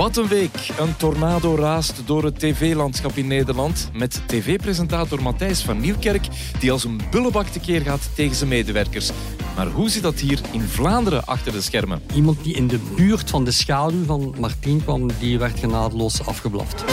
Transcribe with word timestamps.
Wat 0.00 0.16
een 0.16 0.28
week. 0.28 0.68
Een 0.78 0.96
tornado 0.96 1.56
raast 1.56 2.02
door 2.06 2.24
het 2.24 2.38
tv-landschap 2.38 3.16
in 3.16 3.26
Nederland 3.26 3.90
met 3.92 4.22
tv-presentator 4.26 5.22
Matthijs 5.22 5.62
van 5.62 5.80
Nieuwkerk 5.80 6.26
die 6.58 6.72
als 6.72 6.84
een 6.84 7.00
bullebak 7.10 7.46
tekeer 7.46 7.80
gaat 7.80 8.08
tegen 8.14 8.36
zijn 8.36 8.48
medewerkers. 8.48 9.10
Maar 9.56 9.66
hoe 9.66 9.88
zit 9.88 10.02
dat 10.02 10.20
hier 10.20 10.40
in 10.52 10.60
Vlaanderen 10.60 11.26
achter 11.26 11.52
de 11.52 11.60
schermen? 11.60 12.02
Iemand 12.14 12.44
die 12.44 12.54
in 12.54 12.68
de 12.68 12.78
buurt 12.96 13.30
van 13.30 13.44
de 13.44 13.50
schaduw 13.50 14.04
van 14.04 14.34
Martien 14.38 14.82
kwam, 14.82 15.10
die 15.18 15.38
werd 15.38 15.58
genadeloos 15.58 16.26
afgeblaft. 16.26 16.84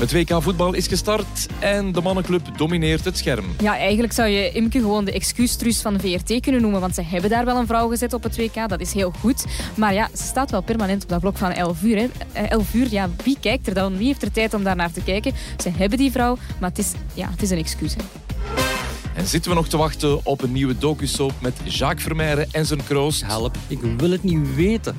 Het 0.00 0.12
WK 0.12 0.42
voetbal 0.42 0.74
is 0.74 0.86
gestart 0.86 1.46
en 1.58 1.92
de 1.92 2.00
mannenclub 2.00 2.58
domineert 2.58 3.04
het 3.04 3.18
scherm. 3.18 3.44
Ja, 3.58 3.76
eigenlijk 3.76 4.12
zou 4.12 4.28
je 4.28 4.52
Imke 4.52 4.78
gewoon 4.78 5.04
de 5.04 5.12
excuustruus 5.12 5.80
van 5.80 5.94
de 5.94 6.00
VRT 6.00 6.40
kunnen 6.40 6.60
noemen, 6.60 6.80
want 6.80 6.94
ze 6.94 7.02
hebben 7.02 7.30
daar 7.30 7.44
wel 7.44 7.56
een 7.56 7.66
vrouw 7.66 7.88
gezet 7.88 8.12
op 8.12 8.22
het 8.22 8.36
WK. 8.36 8.68
Dat 8.68 8.80
is 8.80 8.92
heel 8.92 9.12
goed. 9.20 9.44
Maar 9.74 9.94
ja, 9.94 10.08
ze 10.16 10.22
staat 10.22 10.50
wel 10.50 10.62
permanent 10.62 11.02
op 11.02 11.08
dat 11.08 11.20
blok 11.20 11.36
van 11.36 11.50
11 11.50 11.82
uur. 11.82 11.96
Hè. 11.96 12.42
11 12.42 12.74
uur, 12.74 12.86
ja, 12.90 13.10
wie 13.24 13.36
kijkt 13.40 13.66
er 13.66 13.74
dan? 13.74 13.96
Wie 13.96 14.06
heeft 14.06 14.22
er 14.22 14.32
tijd 14.32 14.54
om 14.54 14.64
daar 14.64 14.76
naar 14.76 14.92
te 14.92 15.02
kijken? 15.02 15.32
Ze 15.62 15.70
hebben 15.70 15.98
die 15.98 16.10
vrouw, 16.10 16.38
maar 16.60 16.68
het 16.68 16.78
is, 16.78 16.92
ja, 17.14 17.30
het 17.30 17.42
is 17.42 17.50
een 17.50 17.58
excuus. 17.58 17.94
Hè. 17.94 18.02
En 19.14 19.26
zitten 19.26 19.50
we 19.50 19.56
nog 19.56 19.68
te 19.68 19.76
wachten 19.76 20.26
op 20.26 20.42
een 20.42 20.52
nieuwe 20.52 20.78
docusoap 20.78 21.32
met 21.40 21.54
Jacques 21.64 22.02
Vermeijren 22.02 22.48
en 22.52 22.66
zijn 22.66 22.84
kroost? 22.84 23.24
Help, 23.24 23.56
ik 23.66 23.78
wil 23.96 24.10
het 24.10 24.22
niet 24.22 24.54
weten. 24.54 24.96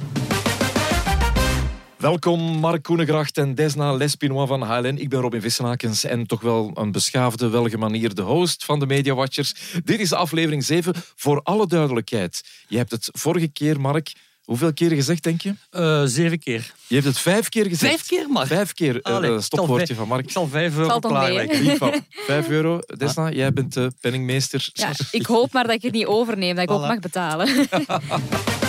Welkom 2.01 2.41
Mark 2.41 2.83
Koenegracht 2.83 3.37
en 3.37 3.55
Desna 3.55 3.93
Lespinois 3.93 4.47
van 4.47 4.61
HLN. 4.61 4.97
Ik 4.97 5.09
ben 5.09 5.19
Robin 5.19 5.41
Vissenakens 5.41 6.03
en 6.03 6.27
toch 6.27 6.41
wel 6.41 6.71
een 6.73 6.91
beschaafde, 6.91 7.49
welgemanierde 7.49 8.21
host 8.21 8.65
van 8.65 8.79
de 8.79 8.85
Media 8.85 9.13
Watchers. 9.13 9.53
Dit 9.83 9.99
is 9.99 10.13
aflevering 10.13 10.63
7. 10.63 10.93
Voor 11.15 11.41
alle 11.43 11.67
duidelijkheid, 11.67 12.43
je 12.67 12.77
hebt 12.77 12.91
het 12.91 13.09
vorige 13.11 13.47
keer, 13.47 13.81
Mark, 13.81 14.13
hoeveel 14.43 14.73
keer 14.73 14.89
gezegd, 14.89 15.23
denk 15.23 15.41
je? 15.41 15.53
Uh, 15.71 16.01
zeven 16.05 16.39
keer. 16.39 16.73
Je 16.87 16.95
hebt 16.95 17.07
het 17.07 17.19
vijf 17.19 17.49
keer 17.49 17.65
gezegd. 17.65 17.91
Vijf 17.91 18.07
keer, 18.07 18.29
maar. 18.29 18.47
Vijf 18.47 18.73
keer, 18.73 18.95
uh, 18.95 19.01
Allee, 19.01 19.41
stopwoordje 19.41 19.95
van 19.95 20.07
Mark. 20.07 20.23
Ik 20.23 20.31
zal 20.31 20.47
vijf 20.47 20.77
euro 20.77 20.99
klaarleggen. 20.99 22.05
Vijf 22.09 22.49
euro. 22.49 22.79
Desna, 22.97 23.31
jij 23.31 23.53
bent 23.53 23.73
de 23.73 23.91
penningmeester. 23.99 24.69
Ja, 24.73 24.91
ik 25.11 25.25
hoop 25.25 25.53
maar 25.53 25.63
dat 25.63 25.75
ik 25.75 25.81
het 25.81 25.93
niet 25.93 26.05
overneem, 26.05 26.55
dat 26.55 26.63
ik 26.63 26.71
ook 26.71 26.87
mag 26.87 26.99
betalen. 26.99 27.47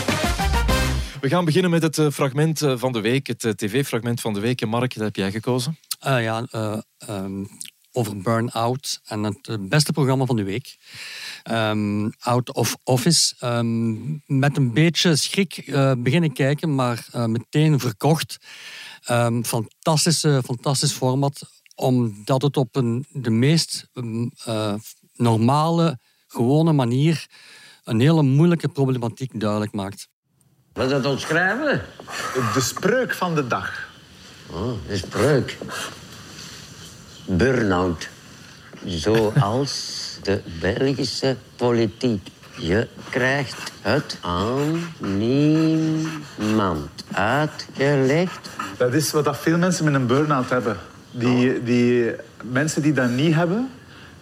We 1.22 1.28
gaan 1.28 1.44
beginnen 1.44 1.70
met 1.70 1.82
het 1.82 2.14
fragment 2.14 2.58
van 2.58 2.92
de 2.92 3.00
week, 3.00 3.26
het 3.26 3.38
tv-fragment 3.56 4.20
van 4.20 4.34
de 4.34 4.40
week. 4.40 4.60
En 4.60 4.68
Mark, 4.68 4.94
dat 4.94 5.04
heb 5.04 5.16
jij 5.16 5.30
gekozen? 5.30 5.78
Ja, 6.00 6.46
um, 7.08 7.48
over 7.92 8.16
Burn-Out 8.18 9.00
en 9.04 9.22
het 9.22 9.68
beste 9.68 9.92
programma 9.92 10.24
van 10.24 10.36
de 10.36 10.42
week. 10.42 10.76
Um, 11.50 12.12
out 12.18 12.52
of 12.52 12.76
Office. 12.84 13.34
Um, 13.44 14.22
met 14.26 14.56
een 14.56 14.72
beetje 14.72 15.16
schrik 15.16 15.64
beginnen 15.98 16.32
kijken, 16.32 16.74
maar 16.74 17.06
meteen 17.26 17.80
verkocht. 17.80 18.38
fantastische, 19.42 20.42
fantastisch 20.44 20.92
format, 20.92 21.42
omdat 21.74 22.42
het 22.42 22.56
op 22.56 22.76
een, 22.76 23.06
de 23.10 23.30
meest 23.30 23.90
normale, 25.12 25.98
gewone 26.26 26.72
manier 26.72 27.26
een 27.84 28.00
hele 28.00 28.22
moeilijke 28.22 28.68
problematiek 28.68 29.40
duidelijk 29.40 29.72
maakt. 29.72 30.10
Wat 30.72 30.84
is 30.84 30.90
dat 30.90 31.06
ontschrijven? 31.06 31.82
De 32.54 32.60
spreuk 32.60 33.14
van 33.14 33.34
de 33.34 33.46
dag. 33.46 33.88
Oh, 34.50 34.72
de 34.88 34.96
spreuk. 34.96 35.58
Burnout. 37.26 38.08
Zoals 38.84 40.00
de 40.22 40.42
Belgische 40.60 41.36
politiek. 41.56 42.28
Je 42.56 42.88
krijgt 43.10 43.72
het 43.80 44.18
aan 44.20 44.94
niemand 44.98 46.90
uitgelegd. 47.12 48.48
Dat 48.76 48.94
is 48.94 49.10
wat 49.10 49.38
veel 49.38 49.58
mensen 49.58 49.84
met 49.84 49.94
een 49.94 50.06
burn-out 50.06 50.50
hebben. 50.50 50.78
Die, 51.10 51.62
die 51.62 52.12
mensen 52.42 52.82
die 52.82 52.92
dat 52.92 53.10
niet 53.10 53.34
hebben, 53.34 53.70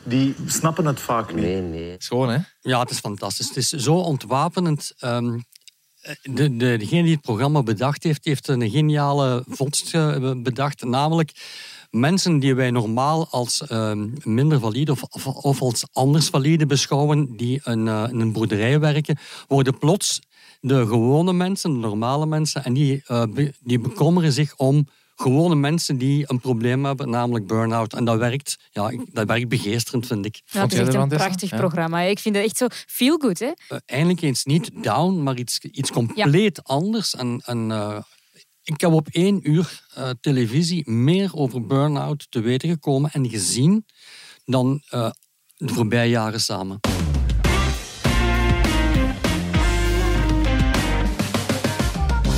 die 0.02 0.34
snappen 0.46 0.86
het 0.86 1.00
vaak 1.00 1.34
niet. 1.34 1.44
Nee, 1.44 1.60
nee. 1.60 1.94
Schoon, 1.98 2.28
hè? 2.28 2.38
Ja, 2.60 2.80
het 2.80 2.90
is 2.90 2.98
fantastisch. 2.98 3.48
Het 3.48 3.56
is 3.56 3.68
zo 3.68 3.94
ontwapenend. 3.94 4.92
Um, 5.00 5.44
de, 6.22 6.56
de, 6.56 6.76
degene 6.78 7.02
die 7.02 7.12
het 7.12 7.20
programma 7.20 7.62
bedacht 7.62 8.02
heeft, 8.02 8.24
heeft 8.24 8.48
een 8.48 8.70
geniale 8.70 9.44
vondst 9.48 9.92
bedacht. 10.42 10.84
Namelijk 10.84 11.32
mensen 11.90 12.38
die 12.38 12.54
wij 12.54 12.70
normaal 12.70 13.28
als 13.30 13.62
uh, 13.68 13.92
minder 14.24 14.60
valide 14.60 14.92
of, 14.92 15.02
of, 15.02 15.60
als 15.60 15.84
anders 15.92 16.28
valide 16.28 16.66
beschouwen, 16.66 17.36
die 17.36 17.60
een, 17.64 17.86
uh, 17.86 18.06
in 18.10 18.20
een 18.20 18.32
boerderij 18.32 18.80
werken, 18.80 19.18
worden 19.48 19.78
plots 19.78 20.20
de 20.60 20.86
gewone 20.86 21.32
mensen, 21.32 21.72
de 21.72 21.78
normale 21.78 22.26
mensen, 22.26 22.64
en 22.64 22.72
die, 22.72 23.02
die 23.60 23.78
bekommeren 23.78 24.32
zich 24.32 24.56
om 24.56 24.88
gewone 25.20 25.54
mensen 25.54 25.98
die 25.98 26.24
een 26.26 26.40
probleem 26.40 26.84
hebben, 26.84 27.10
namelijk 27.10 27.46
burn-out. 27.46 27.94
En 27.94 28.04
dat 28.04 28.18
werkt, 28.18 28.56
ja, 28.70 28.92
dat 29.12 29.26
werkt 29.26 29.48
begeesterend, 29.48 30.06
vind 30.06 30.26
ik. 30.26 30.42
Ja, 30.44 30.62
het 30.62 30.72
is 30.72 30.78
echt 30.78 30.94
een 30.94 31.08
prachtig 31.08 31.50
programma. 31.50 32.00
Ik 32.00 32.18
vind 32.18 32.34
het 32.34 32.44
echt 32.44 32.56
zo 32.56 32.66
feel 32.70 33.18
good. 33.18 33.38
Hè? 33.38 33.46
Uh, 33.46 33.78
eindelijk 33.86 34.22
eens 34.22 34.44
niet 34.44 34.70
down, 34.82 35.22
maar 35.22 35.36
iets, 35.36 35.58
iets 35.58 35.90
compleet 35.90 36.60
ja. 36.64 36.74
anders. 36.74 37.14
En, 37.14 37.42
en 37.44 37.70
uh, 37.70 37.98
ik 38.62 38.80
heb 38.80 38.92
op 38.92 39.08
één 39.08 39.50
uur 39.50 39.82
uh, 39.98 40.10
televisie 40.20 40.90
meer 40.90 41.30
over 41.34 41.66
burn-out 41.66 42.26
te 42.30 42.40
weten 42.40 42.68
gekomen 42.68 43.10
en 43.10 43.28
gezien 43.28 43.86
dan 44.44 44.82
de 45.56 45.72
voorbije 45.74 46.10
jaren 46.10 46.40
samen. 46.40 46.80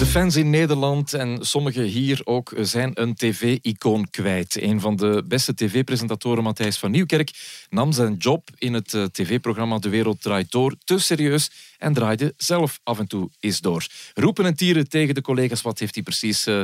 De 0.02 0.08
fans 0.08 0.36
in 0.36 0.50
Nederland 0.50 1.14
en 1.14 1.38
sommigen 1.40 1.84
hier 1.84 2.20
ook 2.24 2.52
zijn 2.60 2.90
een 2.94 3.14
tv-icoon 3.14 4.10
kwijt. 4.10 4.62
Een 4.62 4.80
van 4.80 4.96
de 4.96 5.24
beste 5.28 5.54
tv-presentatoren, 5.54 6.42
Matthijs 6.42 6.78
van 6.78 6.90
Nieuwkerk, 6.90 7.30
nam 7.70 7.92
zijn 7.92 8.16
job 8.16 8.48
in 8.58 8.74
het 8.74 8.96
tv-programma 9.12 9.78
De 9.78 9.88
Wereld 9.88 10.22
Draait 10.22 10.50
Door 10.50 10.74
te 10.84 10.98
serieus 10.98 11.50
en 11.78 11.92
draaide 11.92 12.34
zelf 12.36 12.80
af 12.82 12.98
en 12.98 13.06
toe 13.06 13.30
eens 13.40 13.60
door. 13.60 13.86
Roepen 14.14 14.44
en 14.44 14.54
tieren 14.54 14.88
tegen 14.88 15.14
de 15.14 15.20
collega's, 15.20 15.62
wat 15.62 15.78
heeft 15.78 15.94
hij 15.94 16.02
precies... 16.02 16.46
Uh, 16.46 16.62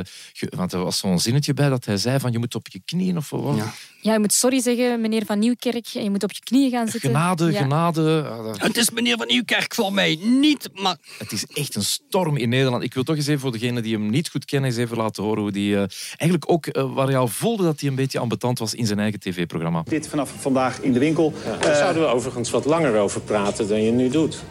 want 0.49 0.73
er 0.73 0.83
was 0.83 0.97
zo'n 0.97 1.19
zinnetje 1.19 1.53
bij 1.53 1.69
dat 1.69 1.85
hij 1.85 1.97
zei 1.97 2.19
van 2.19 2.31
je 2.31 2.39
moet 2.39 2.55
op 2.55 2.67
je 2.67 2.81
knieën 2.85 3.17
of 3.17 3.29
wat. 3.29 3.57
Ja. 3.57 3.73
ja, 4.01 4.13
je 4.13 4.19
moet 4.19 4.33
sorry 4.33 4.61
zeggen, 4.61 5.01
meneer 5.01 5.25
Van 5.25 5.39
Nieuwkerk. 5.39 5.85
Je 5.85 6.09
moet 6.09 6.23
op 6.23 6.31
je 6.31 6.41
knieën 6.43 6.69
gaan 6.69 6.87
zitten. 6.87 7.09
Genade, 7.09 7.51
ja. 7.51 7.61
genade. 7.61 8.01
Het 8.57 8.77
is 8.77 8.89
meneer 8.89 9.17
Van 9.17 9.27
Nieuwkerk 9.27 9.75
voor 9.75 9.93
mij 9.93 10.19
niet, 10.21 10.69
maar... 10.73 10.97
Het 11.17 11.31
is 11.31 11.45
echt 11.45 11.75
een 11.75 11.83
storm 11.83 12.37
in 12.37 12.49
Nederland. 12.49 12.83
Ik 12.83 12.93
wil 12.93 13.03
toch 13.03 13.15
eens 13.15 13.27
even 13.29 13.41
voor 13.41 13.51
degenen 13.51 13.83
die 13.83 13.93
hem 13.93 14.09
niet 14.09 14.29
goed 14.29 14.45
kennen, 14.45 14.69
eens 14.69 14.79
even 14.79 14.97
laten 14.97 15.23
horen 15.23 15.41
hoe 15.41 15.51
die... 15.51 15.71
Uh, 15.71 15.79
eigenlijk 16.07 16.51
ook 16.51 16.67
uh, 16.67 16.93
waar 16.93 17.15
al 17.15 17.27
voelde 17.27 17.63
dat 17.63 17.79
hij 17.79 17.89
een 17.89 17.95
beetje 17.95 18.19
ambetant 18.19 18.59
was 18.59 18.73
in 18.73 18.85
zijn 18.85 18.99
eigen 18.99 19.19
tv-programma. 19.19 19.83
Dit 19.85 20.07
vanaf 20.07 20.31
vandaag 20.39 20.81
in 20.81 20.93
de 20.93 20.99
winkel. 20.99 21.33
Ja, 21.45 21.57
daar 21.57 21.75
zouden 21.75 22.01
we 22.01 22.07
overigens 22.07 22.49
wat 22.49 22.65
langer 22.65 22.97
over 22.97 23.21
praten 23.21 23.67
dan 23.67 23.83
je 23.83 23.91
nu 23.91 24.09
doet. 24.09 24.43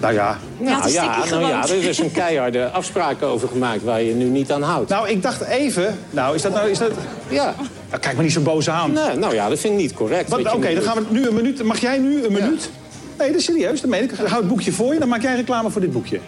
Nou 0.00 0.14
ja. 0.14 0.38
Nou 0.58 0.90
ja, 0.90 1.24
nou 1.30 1.46
ja, 1.46 1.68
er 1.68 1.84
is 1.84 1.98
een 1.98 2.12
keiharde 2.12 2.70
afspraak 2.70 3.22
over 3.22 3.48
gemaakt 3.48 3.82
waar 3.82 4.02
je 4.02 4.14
nu 4.14 4.24
niet 4.24 4.52
aan 4.52 4.62
houdt. 4.62 4.90
Nou, 4.90 5.08
ik 5.08 5.22
dacht 5.22 5.40
even... 5.40 5.98
Nou, 6.10 6.34
is 6.34 6.42
dat 6.42 6.52
nou... 6.52 6.70
Is 6.70 6.78
dat... 6.78 6.92
Ja. 7.28 7.54
Nou, 7.88 8.00
kijk 8.00 8.14
maar 8.14 8.24
niet 8.24 8.32
zo 8.32 8.40
boos 8.40 8.68
aan. 8.68 8.92
Nee, 8.92 9.16
nou 9.16 9.34
ja, 9.34 9.48
dat 9.48 9.58
vind 9.58 9.74
ik 9.74 9.80
niet 9.80 9.94
correct. 9.94 10.32
Oké, 10.32 10.54
okay, 10.54 10.74
dan 10.74 10.82
gaan 10.82 10.96
we 10.96 11.04
nu 11.10 11.26
een 11.26 11.34
minuut... 11.34 11.62
Mag 11.62 11.80
jij 11.80 11.98
nu 11.98 12.24
een 12.24 12.32
minuut? 12.32 12.62
Ja. 12.62 12.82
Nee, 13.18 13.28
dat 13.28 13.40
is 13.40 13.44
serieus, 13.44 13.80
dat 13.80 13.90
meen 13.90 14.02
ik. 14.02 14.10
Hou 14.10 14.40
het 14.40 14.48
boekje 14.48 14.72
voor 14.72 14.92
je, 14.92 14.98
dan 14.98 15.08
maak 15.08 15.22
jij 15.22 15.34
reclame 15.36 15.70
voor 15.70 15.80
dit 15.80 15.92
boekje. 15.92 16.20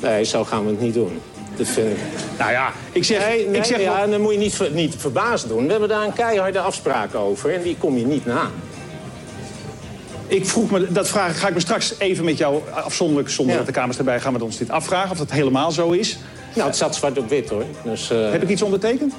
Nee, 0.00 0.24
zo 0.24 0.44
gaan 0.44 0.64
we 0.64 0.70
het 0.70 0.80
niet 0.80 0.94
doen. 0.94 1.20
Dat 1.56 1.66
vind 1.66 1.90
ik... 1.90 1.96
Nou 2.38 2.50
ja, 2.50 2.72
ik 2.92 3.04
zeg... 3.04 3.28
Nee, 3.28 3.46
nee 3.46 3.58
ik 3.60 3.64
zeg 3.64 3.80
ja, 3.80 4.06
dan 4.06 4.20
moet 4.20 4.32
je 4.32 4.38
niet, 4.38 4.54
ver, 4.54 4.70
niet 4.70 4.94
verbaasd 4.98 5.48
doen. 5.48 5.64
We 5.64 5.70
hebben 5.70 5.88
daar 5.88 6.04
een 6.04 6.12
keiharde 6.12 6.60
afspraak 6.60 7.14
over 7.14 7.54
en 7.54 7.62
die 7.62 7.76
kom 7.78 7.98
je 7.98 8.06
niet 8.06 8.26
na. 8.26 8.50
Ik 10.26 10.46
vroeg 10.46 10.70
me, 10.70 10.92
dat 10.92 11.08
vraag 11.08 11.40
ga 11.40 11.48
ik 11.48 11.54
me 11.54 11.60
straks 11.60 11.94
even 11.98 12.24
met 12.24 12.38
jou 12.38 12.62
afzonderlijk, 12.70 13.28
zonder 13.28 13.52
ja. 13.52 13.58
dat 13.58 13.66
de 13.66 13.80
kamers 13.80 13.98
erbij 13.98 14.20
gaan, 14.20 14.32
met 14.32 14.42
ons 14.42 14.56
dit 14.56 14.70
afvragen. 14.70 15.10
Of 15.10 15.18
dat 15.18 15.30
helemaal 15.30 15.70
zo 15.70 15.90
is. 15.90 16.18
Nou, 16.54 16.68
het 16.68 16.76
zat 16.76 16.94
zwart 16.94 17.18
op 17.18 17.28
wit 17.28 17.48
hoor. 17.48 17.64
Dus, 17.82 18.10
uh... 18.10 18.30
Heb 18.30 18.42
ik 18.42 18.48
iets 18.48 18.62
ondertekend? 18.62 19.14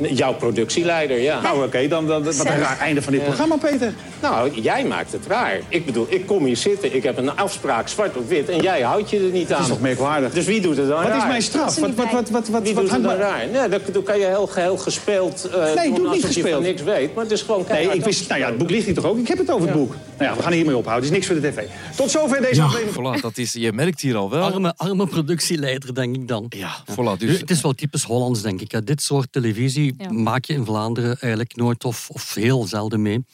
Jouw 0.00 0.34
productieleider, 0.34 1.20
ja. 1.20 1.40
Nou, 1.40 1.64
oké, 1.64 1.88
dan, 1.88 2.06
dan, 2.06 2.24
wat 2.24 2.38
een 2.38 2.58
raar 2.58 2.78
einde 2.78 3.02
van 3.02 3.12
dit 3.12 3.24
programma, 3.24 3.56
Peter. 3.56 3.94
Nou, 4.22 4.60
jij 4.60 4.84
maakt 4.84 5.12
het 5.12 5.26
raar. 5.26 5.60
Ik 5.68 5.86
bedoel, 5.86 6.06
ik 6.08 6.26
kom 6.26 6.44
hier 6.44 6.56
zitten, 6.56 6.94
ik 6.94 7.02
heb 7.02 7.16
een 7.16 7.36
afspraak 7.36 7.88
zwart 7.88 8.16
op 8.16 8.28
wit... 8.28 8.48
en 8.48 8.60
jij 8.60 8.80
houdt 8.80 9.10
je 9.10 9.16
er 9.18 9.30
niet 9.30 9.52
aan. 9.52 9.58
Dat 9.58 9.60
is 9.60 9.72
toch 9.72 9.80
merkwaardig? 9.80 10.32
Dus 10.32 10.44
wie 10.46 10.60
doet 10.60 10.76
het 10.76 10.88
dan 10.88 10.96
Wat 10.96 11.06
raar? 11.06 11.16
is 11.16 11.26
mijn 11.26 11.42
straf? 11.42 11.78
Wat, 11.78 11.94
wat, 11.94 12.10
wat, 12.10 12.30
wat, 12.30 12.48
wat, 12.48 12.62
Wie 12.62 12.74
wat 12.74 12.82
doet 12.82 12.92
het 12.92 13.04
hangt 13.04 13.18
dan 13.20 13.28
raar? 13.28 13.46
Nee, 13.52 13.68
dat, 13.68 13.94
dat 13.94 14.02
kan 14.02 14.18
je 14.18 14.26
heel, 14.26 14.50
heel 14.54 14.76
gespeeld 14.76 15.48
uh, 15.54 15.74
Nee, 15.74 15.86
ik 15.88 15.94
doe 15.94 15.98
niet 15.98 16.06
alsof 16.06 16.20
je 16.20 16.26
gespeeld. 16.26 16.54
van 16.54 16.62
niks 16.62 16.82
weet. 16.82 17.14
Maar 17.14 17.24
het 17.24 17.32
is 17.32 17.42
gewoon 17.42 17.64
Nee, 17.68 17.88
ik 17.88 18.04
wist, 18.04 18.28
nou 18.28 18.40
ja, 18.40 18.46
het 18.46 18.58
boek 18.58 18.70
ligt 18.70 18.84
hier 18.84 18.94
toch 18.94 19.04
ook? 19.04 19.18
Ik 19.18 19.28
heb 19.28 19.38
het 19.38 19.50
over 19.50 19.68
het 19.68 19.76
boek. 19.76 19.94
Nou 20.18 20.30
ja, 20.30 20.36
we 20.36 20.42
gaan 20.42 20.52
hiermee 20.52 20.76
ophouden. 20.76 21.08
Het 21.08 21.18
is 21.18 21.28
niks 21.28 21.40
voor 21.40 21.50
de 21.50 21.62
tv. 21.62 21.96
Tot 21.96 22.10
zover 22.10 22.42
deze 22.42 22.62
aflevering. 22.62 23.16
Voilà, 23.18 23.20
dat 23.20 23.38
is, 23.38 23.52
je 23.52 23.72
merkt 23.72 24.00
hier 24.00 24.16
al 24.16 24.30
wel. 24.30 24.42
Arme, 24.42 24.72
arme 24.76 25.06
productieleider, 25.06 25.94
denk 25.94 26.14
ik 26.14 26.28
dan. 26.28 26.46
Ja, 26.48 26.70
voilà. 26.90 27.18
Dus, 27.18 27.40
het 27.40 27.50
is 27.50 27.60
wel 27.60 27.72
typisch 27.72 28.02
Hollands, 28.02 28.42
denk 28.42 28.60
ik. 28.60 28.72
hè. 28.72 28.82
Dit 28.84 29.02
soort 29.02 29.26
televisie 29.30 29.61
Ja. 29.70 30.12
maak 30.12 30.44
je 30.44 30.52
in 30.52 30.64
Vlaanderen 30.64 31.16
eigenlijk 31.20 31.56
nooit 31.56 31.84
of, 31.84 32.10
of 32.10 32.34
heel 32.34 32.64
zelden 32.66 33.02
mee. 33.02 33.24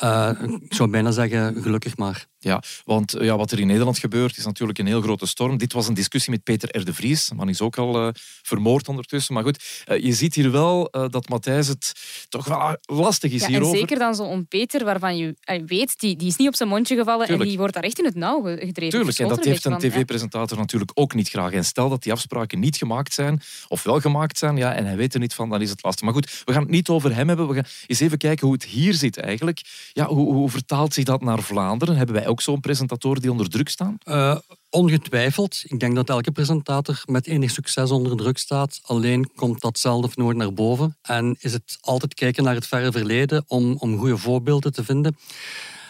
Eh, 0.00 0.30
ik 0.60 0.74
zou 0.74 0.90
bijna 0.90 1.10
zeggen, 1.10 1.62
gelukkig 1.62 1.96
maar. 1.96 2.26
Ja, 2.44 2.62
want 2.84 3.14
eh, 3.14 3.24
ja, 3.26 3.36
wat 3.36 3.50
er 3.50 3.60
in 3.60 3.66
Nederland 3.66 3.98
gebeurt 3.98 4.36
is 4.36 4.44
natuurlijk 4.44 4.78
een 4.78 4.86
heel 4.86 5.00
grote 5.00 5.26
storm. 5.26 5.56
Dit 5.58 5.72
was 5.72 5.88
een 5.88 5.94
discussie 5.94 6.30
met 6.32 6.42
Peter 6.42 6.78
R. 6.80 6.84
de 6.84 6.94
Vries. 6.94 7.26
De 7.26 7.34
man 7.34 7.48
is 7.48 7.60
ook 7.60 7.76
al 7.78 8.00
eh, 8.06 8.08
vermoord 8.42 8.88
ondertussen. 8.88 9.34
Maar 9.34 9.42
goed, 9.42 9.64
eh, 9.84 10.02
je 10.04 10.12
ziet 10.12 10.34
hier 10.34 10.50
wel 10.50 10.88
dat 11.10 11.28
Matthijs 11.28 11.68
het 11.68 11.92
toch 12.28 12.46
wel 12.46 12.76
lastig 12.82 13.32
is 13.32 13.40
Ja, 13.40 13.46
en 13.46 13.52
hierover. 13.52 13.78
zeker 13.78 13.98
dan 13.98 14.14
zo'n 14.14 14.46
Peter, 14.48 14.84
waarvan 14.84 15.16
je 15.16 15.34
weet, 15.66 16.00
die, 16.00 16.16
die 16.16 16.28
is 16.28 16.36
niet 16.36 16.48
op 16.48 16.54
zijn 16.56 16.68
mondje 16.68 16.96
gevallen 16.96 17.20
Tuurlijk. 17.26 17.42
en 17.42 17.48
die 17.48 17.58
wordt 17.58 17.74
daar 17.74 17.82
echt 17.82 17.98
in 17.98 18.04
het 18.04 18.14
nauw 18.14 18.40
ge- 18.42 18.56
gedreven. 18.60 18.98
Tuurlijk, 18.98 19.18
en 19.18 19.28
dat 19.28 19.44
heeft 19.44 19.64
een 19.64 19.78
tv-presentator 19.78 20.58
natuurlijk 20.58 20.90
ook 20.94 21.14
niet 21.14 21.28
graag. 21.28 21.52
En 21.52 21.64
stel 21.64 21.88
dat 21.88 22.02
die 22.02 22.12
afspraken 22.12 22.58
niet 22.60 22.76
gemaakt 22.76 23.12
zijn, 23.12 23.40
of 23.68 23.82
wel 23.82 24.00
gemaakt 24.00 24.38
zijn, 24.38 24.56
ja, 24.56 24.74
en 24.74 24.86
hij 24.86 24.96
weet 24.96 25.14
er 25.14 25.20
niet 25.20 25.34
van, 25.34 25.48
dan 25.50 25.62
is 25.62 25.70
het 25.70 25.82
lastig. 25.82 26.04
Maar 26.04 26.14
goed, 26.14 26.42
we 26.44 26.52
gaan 26.52 26.62
het 26.62 26.70
niet 26.70 26.88
over 26.88 27.14
hem 27.14 27.28
hebben. 27.28 27.48
We 27.48 27.54
gaan 27.54 27.64
eens 27.86 28.00
even 28.00 28.18
kijken 28.18 28.46
hoe 28.46 28.54
het 28.56 28.64
hier 28.64 28.94
zit 28.94 29.18
eigenlijk. 29.18 29.60
Ja, 29.92 30.06
hoe, 30.06 30.32
hoe 30.32 30.50
vertaalt 30.50 30.94
zich 30.94 31.04
dat 31.04 31.22
naar 31.22 31.42
Vlaanderen? 31.42 31.96
Hebben 31.96 32.14
wij 32.14 32.26
ook 32.26 32.33
zo'n 32.40 32.60
presentatoren 32.60 33.22
die 33.22 33.30
onder 33.30 33.50
druk 33.50 33.68
staan? 33.68 33.98
Eh, 34.02 34.36
ongetwijfeld. 34.70 35.62
Ik 35.66 35.80
denk 35.80 35.94
dat 35.94 36.08
elke 36.08 36.30
presentator 36.30 37.02
met 37.06 37.26
enig 37.26 37.50
succes 37.50 37.90
onder 37.90 38.16
druk 38.16 38.38
staat. 38.38 38.80
Alleen 38.82 39.30
komt 39.34 39.60
dat 39.60 39.78
zelf 39.78 40.16
nooit 40.16 40.36
naar 40.36 40.52
boven. 40.52 40.96
En 41.02 41.36
is 41.38 41.52
het 41.52 41.78
altijd 41.80 42.14
kijken 42.14 42.44
naar 42.44 42.54
het 42.54 42.66
verre 42.66 42.92
verleden 42.92 43.44
om, 43.46 43.76
om 43.78 43.98
goede 43.98 44.16
voorbeelden 44.16 44.72
te 44.72 44.84
vinden. 44.84 45.16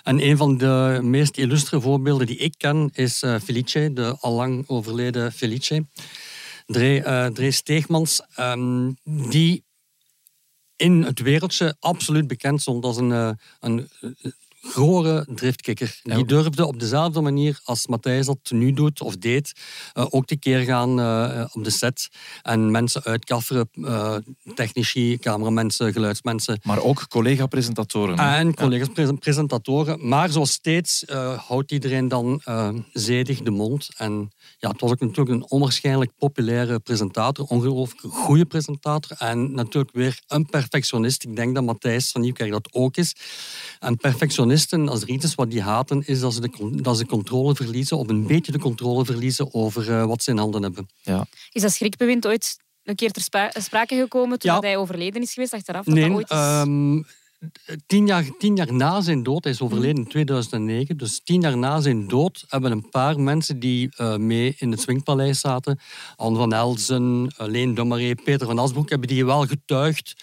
En 0.02 0.26
een 0.26 0.36
van 0.36 0.58
de 0.58 0.98
meest 1.02 1.36
illustre 1.36 1.80
voorbeelden 1.80 2.26
die 2.26 2.36
ik 2.36 2.54
ken 2.56 2.90
is 2.92 3.22
eh, 3.22 3.40
Felice, 3.44 3.90
de 3.92 4.16
allang 4.20 4.68
overleden 4.68 5.32
Felice. 5.32 5.86
Dre, 6.66 7.30
Dre 7.34 7.50
Steegmans, 7.50 8.22
ehm, 8.34 8.90
die 9.04 9.64
in 10.76 11.02
het 11.02 11.20
wereldje 11.20 11.76
absoluut 11.80 12.26
bekend 12.26 12.60
stond 12.60 12.84
als 12.84 12.96
een, 12.96 13.38
een 13.60 13.88
gore 14.72 15.26
driftkikker. 15.34 16.00
Die 16.02 16.24
durfde 16.24 16.66
op 16.66 16.80
dezelfde 16.80 17.20
manier 17.20 17.60
als 17.64 17.86
Matthijs 17.86 18.26
dat 18.26 18.38
nu 18.50 18.72
doet 18.72 19.00
of 19.00 19.16
deed, 19.16 19.52
eh, 19.92 20.06
ook 20.10 20.26
te 20.26 20.36
keer 20.36 20.60
gaan 20.60 21.00
eh, 21.00 21.44
op 21.52 21.64
de 21.64 21.70
set 21.70 22.08
en 22.42 22.70
mensen 22.70 23.02
uitkafferen, 23.04 23.68
eh, 23.72 24.16
technici, 24.54 25.18
cameramensen, 25.18 25.92
geluidsmensen. 25.92 26.60
Maar 26.62 26.82
ook 26.82 27.08
collega-presentatoren. 27.08 28.18
En 28.18 28.54
collega's, 28.54 28.88
pre- 28.88 29.14
presentatoren. 29.14 30.08
Maar 30.08 30.30
zoals 30.30 30.50
steeds 30.52 31.04
eh, 31.04 31.38
houdt 31.38 31.72
iedereen 31.72 32.08
dan 32.08 32.40
eh, 32.44 32.68
zedig 32.92 33.42
de 33.42 33.50
mond. 33.50 33.88
En 33.96 34.30
ja, 34.58 34.70
het 34.70 34.80
was 34.80 34.90
ook 34.90 35.00
natuurlijk 35.00 35.28
een 35.28 35.50
onwaarschijnlijk 35.50 36.10
populaire 36.18 36.78
presentator. 36.78 37.46
Ongelooflijk 37.46 38.14
goede 38.14 38.44
presentator. 38.44 39.16
En 39.18 39.54
natuurlijk 39.54 39.94
weer 39.94 40.20
een 40.26 40.46
perfectionist. 40.46 41.22
Ik 41.24 41.36
denk 41.36 41.54
dat 41.54 41.64
Matthijs 41.64 42.10
van 42.10 42.20
Nieuwkerk 42.20 42.50
dat 42.50 42.68
ook 42.72 42.96
is. 42.96 43.14
En 43.80 43.96
perfectionisten, 44.54 44.88
als 44.88 45.02
er 45.02 45.08
iets 45.08 45.24
is 45.24 45.34
wat 45.34 45.50
die 45.50 45.62
haten, 45.62 46.02
is 46.06 46.20
dat 46.20 46.34
ze 46.34 46.40
de, 46.40 46.80
dat 46.82 46.96
ze 46.98 47.06
controle 47.06 47.54
verliezen. 47.54 47.98
Of 47.98 48.08
een 48.08 48.26
beetje 48.26 48.52
de 48.52 48.58
controle 48.58 49.04
verliezen 49.04 49.54
over 49.54 49.90
eh, 49.90 50.06
wat 50.06 50.22
ze 50.22 50.30
in 50.30 50.38
handen 50.38 50.62
hebben. 50.62 50.88
Ja. 51.02 51.26
Is 51.52 51.62
dat 51.62 51.72
schrikbewind 51.72 52.26
ooit 52.26 52.56
een 52.84 52.94
keer 52.94 53.10
ter 53.10 53.22
spra- 53.22 53.50
sprake 53.60 53.96
gekomen 53.96 54.38
toen 54.38 54.52
Ja. 54.52 54.58
hij 54.60 54.76
overleden 54.76 55.22
is 55.22 55.32
geweest 55.32 55.52
achteraf? 55.52 55.84
Dat 55.84 55.94
Nee, 55.94 56.08
dat 56.08 56.16
ooit 56.16 56.30
is... 56.30 56.36
ehm, 56.36 57.02
tien, 57.86 58.06
jaar, 58.06 58.24
tien 58.38 58.56
jaar 58.56 58.72
na 58.74 59.00
zijn 59.00 59.22
dood, 59.22 59.44
hij 59.44 59.52
is 59.52 59.60
overleden 59.60 59.96
in 60.04 60.08
2009, 60.08 60.96
dus 60.96 61.20
tien 61.24 61.40
jaar 61.40 61.58
na 61.58 61.80
zijn 61.80 62.08
dood 62.08 62.44
hebben 62.48 62.72
een 62.72 62.88
paar 62.88 63.20
mensen 63.20 63.58
die 63.60 63.88
eh, 63.96 64.16
mee 64.16 64.54
in 64.58 64.70
het 64.70 64.80
Swingpaleis 64.80 65.40
zaten, 65.40 65.78
Anne 66.16 66.38
van 66.38 66.52
Elzen, 66.52 67.32
Leen 67.36 67.74
Dommeré, 67.74 68.14
Peter 68.14 68.46
van 68.46 68.58
Asbroek, 68.58 68.90
hebben 68.90 69.08
die 69.08 69.24
wel 69.24 69.46
getuigd 69.46 70.14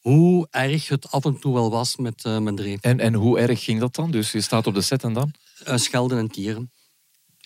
hoe 0.00 0.46
erg 0.50 0.88
het 0.88 1.10
af 1.10 1.24
en 1.24 1.38
toe 1.38 1.54
wel 1.54 1.70
was 1.70 1.96
met, 1.96 2.24
eh 2.24 2.38
met 2.38 2.56
Dre. 2.56 2.78
En, 2.80 3.00
en 3.00 3.14
hoe 3.14 3.38
erg 3.38 3.64
ging 3.64 3.80
dat 3.80 3.94
dan? 3.94 4.10
Dus 4.10 4.32
je 4.32 4.40
staat 4.40 4.66
op 4.66 4.74
de 4.74 4.80
set 4.80 5.02
en 5.04 5.12
dan? 5.12 5.32
Eh, 5.64 5.76
schelden 5.76 6.18
en 6.18 6.28
tieren. 6.28 6.72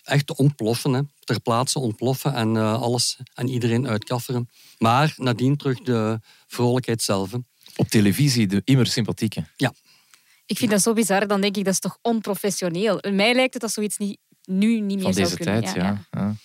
Echt 0.03 0.35
ontploffen, 0.35 0.93
hè. 0.93 1.01
ter 1.19 1.41
plaatse 1.41 1.79
ontploffen 1.79 2.33
en 2.33 2.55
eh, 2.57 2.81
alles 2.81 3.17
en 3.33 3.49
iedereen 3.49 3.87
uitkafferen. 3.87 4.49
Maar 4.77 5.13
nadien 5.17 5.57
terug 5.57 5.79
de 5.81 6.19
vrolijkheid 6.47 7.01
zelf. 7.01 7.31
hè. 7.31 7.37
Op 7.75 7.87
televisie, 7.87 8.47
de 8.47 8.61
immer 8.63 8.87
sympathieke. 8.87 9.45
Ik 10.45 10.57
vind 10.57 10.71
dat 10.71 10.81
zo 10.81 10.93
bizar, 10.93 11.27
dan 11.27 11.41
denk 11.41 11.57
ik 11.57 11.63
dat 11.63 11.73
is 11.73 11.79
toch 11.79 11.97
onprofessioneel. 12.01 12.99
Mij 13.11 13.33
lijkt 13.33 13.53
het 13.53 13.61
dat 13.61 13.71
zoiets 13.71 13.97
niet, 13.97 14.17
nu 14.43 14.79
niet 14.79 14.95
meer 14.95 15.01
Van 15.03 15.13
zou 15.13 15.25
deze 15.25 15.37
kunnen. 15.37 15.63
tijd, 15.63 15.75
ja. 15.75 16.05
ja. 16.11 16.35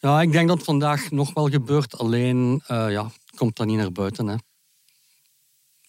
Ja, 0.00 0.20
ik 0.20 0.32
denk 0.32 0.48
dat 0.48 0.56
het 0.56 0.66
vandaag 0.66 1.10
nog 1.10 1.32
wel 1.34 1.48
gebeurt, 1.48 1.98
alleen 1.98 2.62
eh, 2.66 2.90
ja, 2.90 3.04
het 3.04 3.36
komt 3.36 3.56
dat 3.56 3.66
niet 3.66 3.76
naar 3.76 3.92
buiten. 3.92 4.26
Hè. 4.26 4.34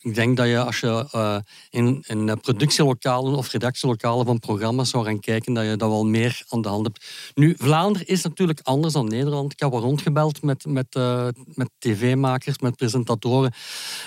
Ik 0.03 0.15
denk 0.15 0.38
dat 0.38 0.47
je 0.47 0.63
als 0.63 0.79
je 0.79 1.07
eh, 1.11 1.38
in, 1.69 2.03
eh, 2.07 2.33
productielokalen 2.41 3.35
of 3.35 3.51
redactielokalen 3.51 4.25
van 4.25 4.39
programma's 4.39 4.89
zou 4.89 5.05
gaan 5.05 5.19
kijken, 5.19 5.53
dat 5.53 5.65
je 5.65 5.75
dat 5.75 5.89
wel 5.89 6.05
meer 6.05 6.44
aan 6.50 6.61
de 6.61 6.67
hand 6.67 6.85
hebt. 6.85 7.05
Nu, 7.33 7.55
Vlaanderen 7.57 8.07
is 8.07 8.21
natuurlijk 8.21 8.59
anders 8.63 8.94
dan 8.94 9.07
Nederland. 9.07 9.51
Ik 9.51 9.59
heb 9.59 9.71
wel 9.71 9.79
rondgebeld 9.79 10.41
met, 10.41 10.65
met, 10.65 10.95
eh, 10.95 11.27
met 11.53 11.69
tv-makers, 11.79 12.59
met 12.59 12.75
presentatoren. 12.75 13.53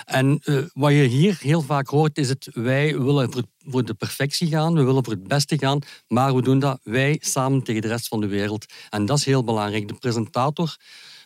En 0.05 0.41
wat 0.73 0.91
je 0.91 1.03
hier 1.03 1.37
heel 1.39 1.61
vaak 1.61 1.87
hoort, 1.87 2.17
is 2.17 2.29
het 2.29 2.49
wij 2.53 2.99
willen 2.99 3.31
voor, 3.31 3.43
voor 3.59 3.85
de 3.85 3.93
perfectie 3.93 4.47
gaan, 4.47 4.73
we 4.73 4.83
willen 4.83 5.03
voor 5.03 5.13
het 5.13 5.27
beste 5.27 5.57
gaan, 5.57 5.79
maar 6.07 6.35
we 6.35 6.41
doen 6.41 6.59
dat 6.59 6.79
wij 6.83 7.17
samen 7.21 7.63
tegen 7.63 7.81
de 7.81 7.87
rest 7.87 8.07
van 8.07 8.21
de 8.21 8.27
wereld. 8.27 8.65
En 8.89 9.05
dat 9.05 9.17
is 9.17 9.25
heel 9.25 9.43
belangrijk. 9.43 9.87
De 9.87 9.93
presentator 9.93 10.77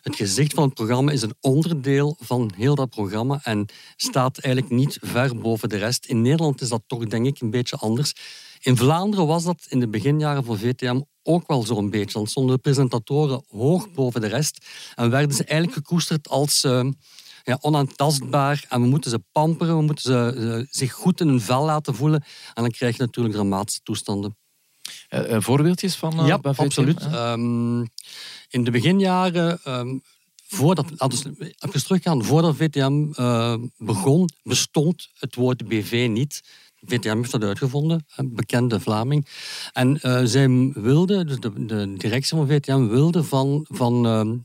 het 0.02 0.16
gezicht 0.16 0.54
van 0.54 0.64
het 0.64 0.74
programma 0.74 1.12
is 1.12 1.22
een 1.22 1.34
onderdeel 1.40 2.16
van 2.20 2.52
heel 2.56 2.74
dat 2.74 2.90
programma 2.90 3.40
en 3.42 3.66
staat 3.96 4.38
eigenlijk 4.38 4.74
niet 4.74 4.98
ver 5.00 5.38
boven 5.38 5.68
de 5.68 5.76
rest. 5.76 6.06
In 6.06 6.22
Nederland 6.22 6.60
is 6.60 6.68
dat 6.68 6.82
toch, 6.86 7.04
denk 7.04 7.26
ik, 7.26 7.40
een 7.40 7.50
beetje 7.50 7.76
anders. 7.76 8.12
In 8.60 8.76
Vlaanderen 8.76 9.26
was 9.26 9.44
dat 9.44 9.66
in 9.68 9.80
de 9.80 9.88
beginjaren 9.88 10.44
van 10.44 10.58
VTM 10.58 11.00
ook 11.22 11.46
wel 11.46 11.62
zo'n 11.62 11.90
beetje. 11.90 12.18
Dan 12.18 12.26
stonden 12.26 12.54
de 12.54 12.62
presentatoren 12.62 13.44
hoog 13.48 13.92
boven 13.92 14.20
de 14.20 14.26
rest 14.26 14.66
en 14.94 15.10
werden 15.10 15.36
ze 15.36 15.44
eigenlijk 15.44 15.78
gekoesterd 15.78 16.28
als 16.28 16.64
eh, 16.64 16.88
ja, 17.42 17.58
onaantastbaar. 17.60 18.64
En 18.68 18.80
we 18.80 18.86
moeten 18.86 19.10
ze 19.10 19.24
pamperen, 19.32 19.76
we 19.76 19.82
moeten 19.82 20.04
ze 20.04 20.34
eh, 20.36 20.66
zich 20.70 20.92
goed 20.92 21.20
in 21.20 21.28
hun 21.28 21.40
vel 21.40 21.64
laten 21.64 21.94
voelen. 21.94 22.24
En 22.54 22.62
dan 22.62 22.70
krijg 22.70 22.96
je 22.96 23.02
natuurlijk 23.02 23.34
dramatische 23.34 23.80
toestanden. 23.82 24.36
Eh, 25.08 25.40
voorbeeldjes 25.40 25.96
van 25.96 26.26
Ja, 26.26 26.38
absoluut. 26.42 27.08
Ehm, 28.52 28.58
in 28.58 28.64
de 28.64 28.70
beginjaren, 28.70 29.58
ehm, 29.64 29.98
voordat, 30.46 30.86
laten 30.96 31.34
we 31.38 31.54
even 31.58 31.82
teruggaan, 31.84 32.24
voordat 32.24 32.56
VTM 32.56 33.12
eh, 33.12 33.54
begon, 33.76 34.28
bestond 34.42 35.08
het 35.18 35.34
woord 35.34 35.68
BV 35.68 36.06
niet. 36.10 36.42
VTM 36.86 37.16
heeft 37.16 37.30
dat 37.30 37.42
uitgevonden, 37.44 38.06
een 38.16 38.34
bekende 38.34 38.80
Vlaming. 38.80 39.26
En 39.72 40.00
eh, 40.00 40.20
zij 40.24 40.48
wilde, 40.74 41.24
dus 41.24 41.40
de, 41.40 41.66
de 41.66 41.94
directie 41.96 42.36
van 42.36 42.46
VTM 42.46 42.86
wilde 42.86 43.24
van, 43.24 43.66
van, 43.68 44.06
ehm, 44.06 44.36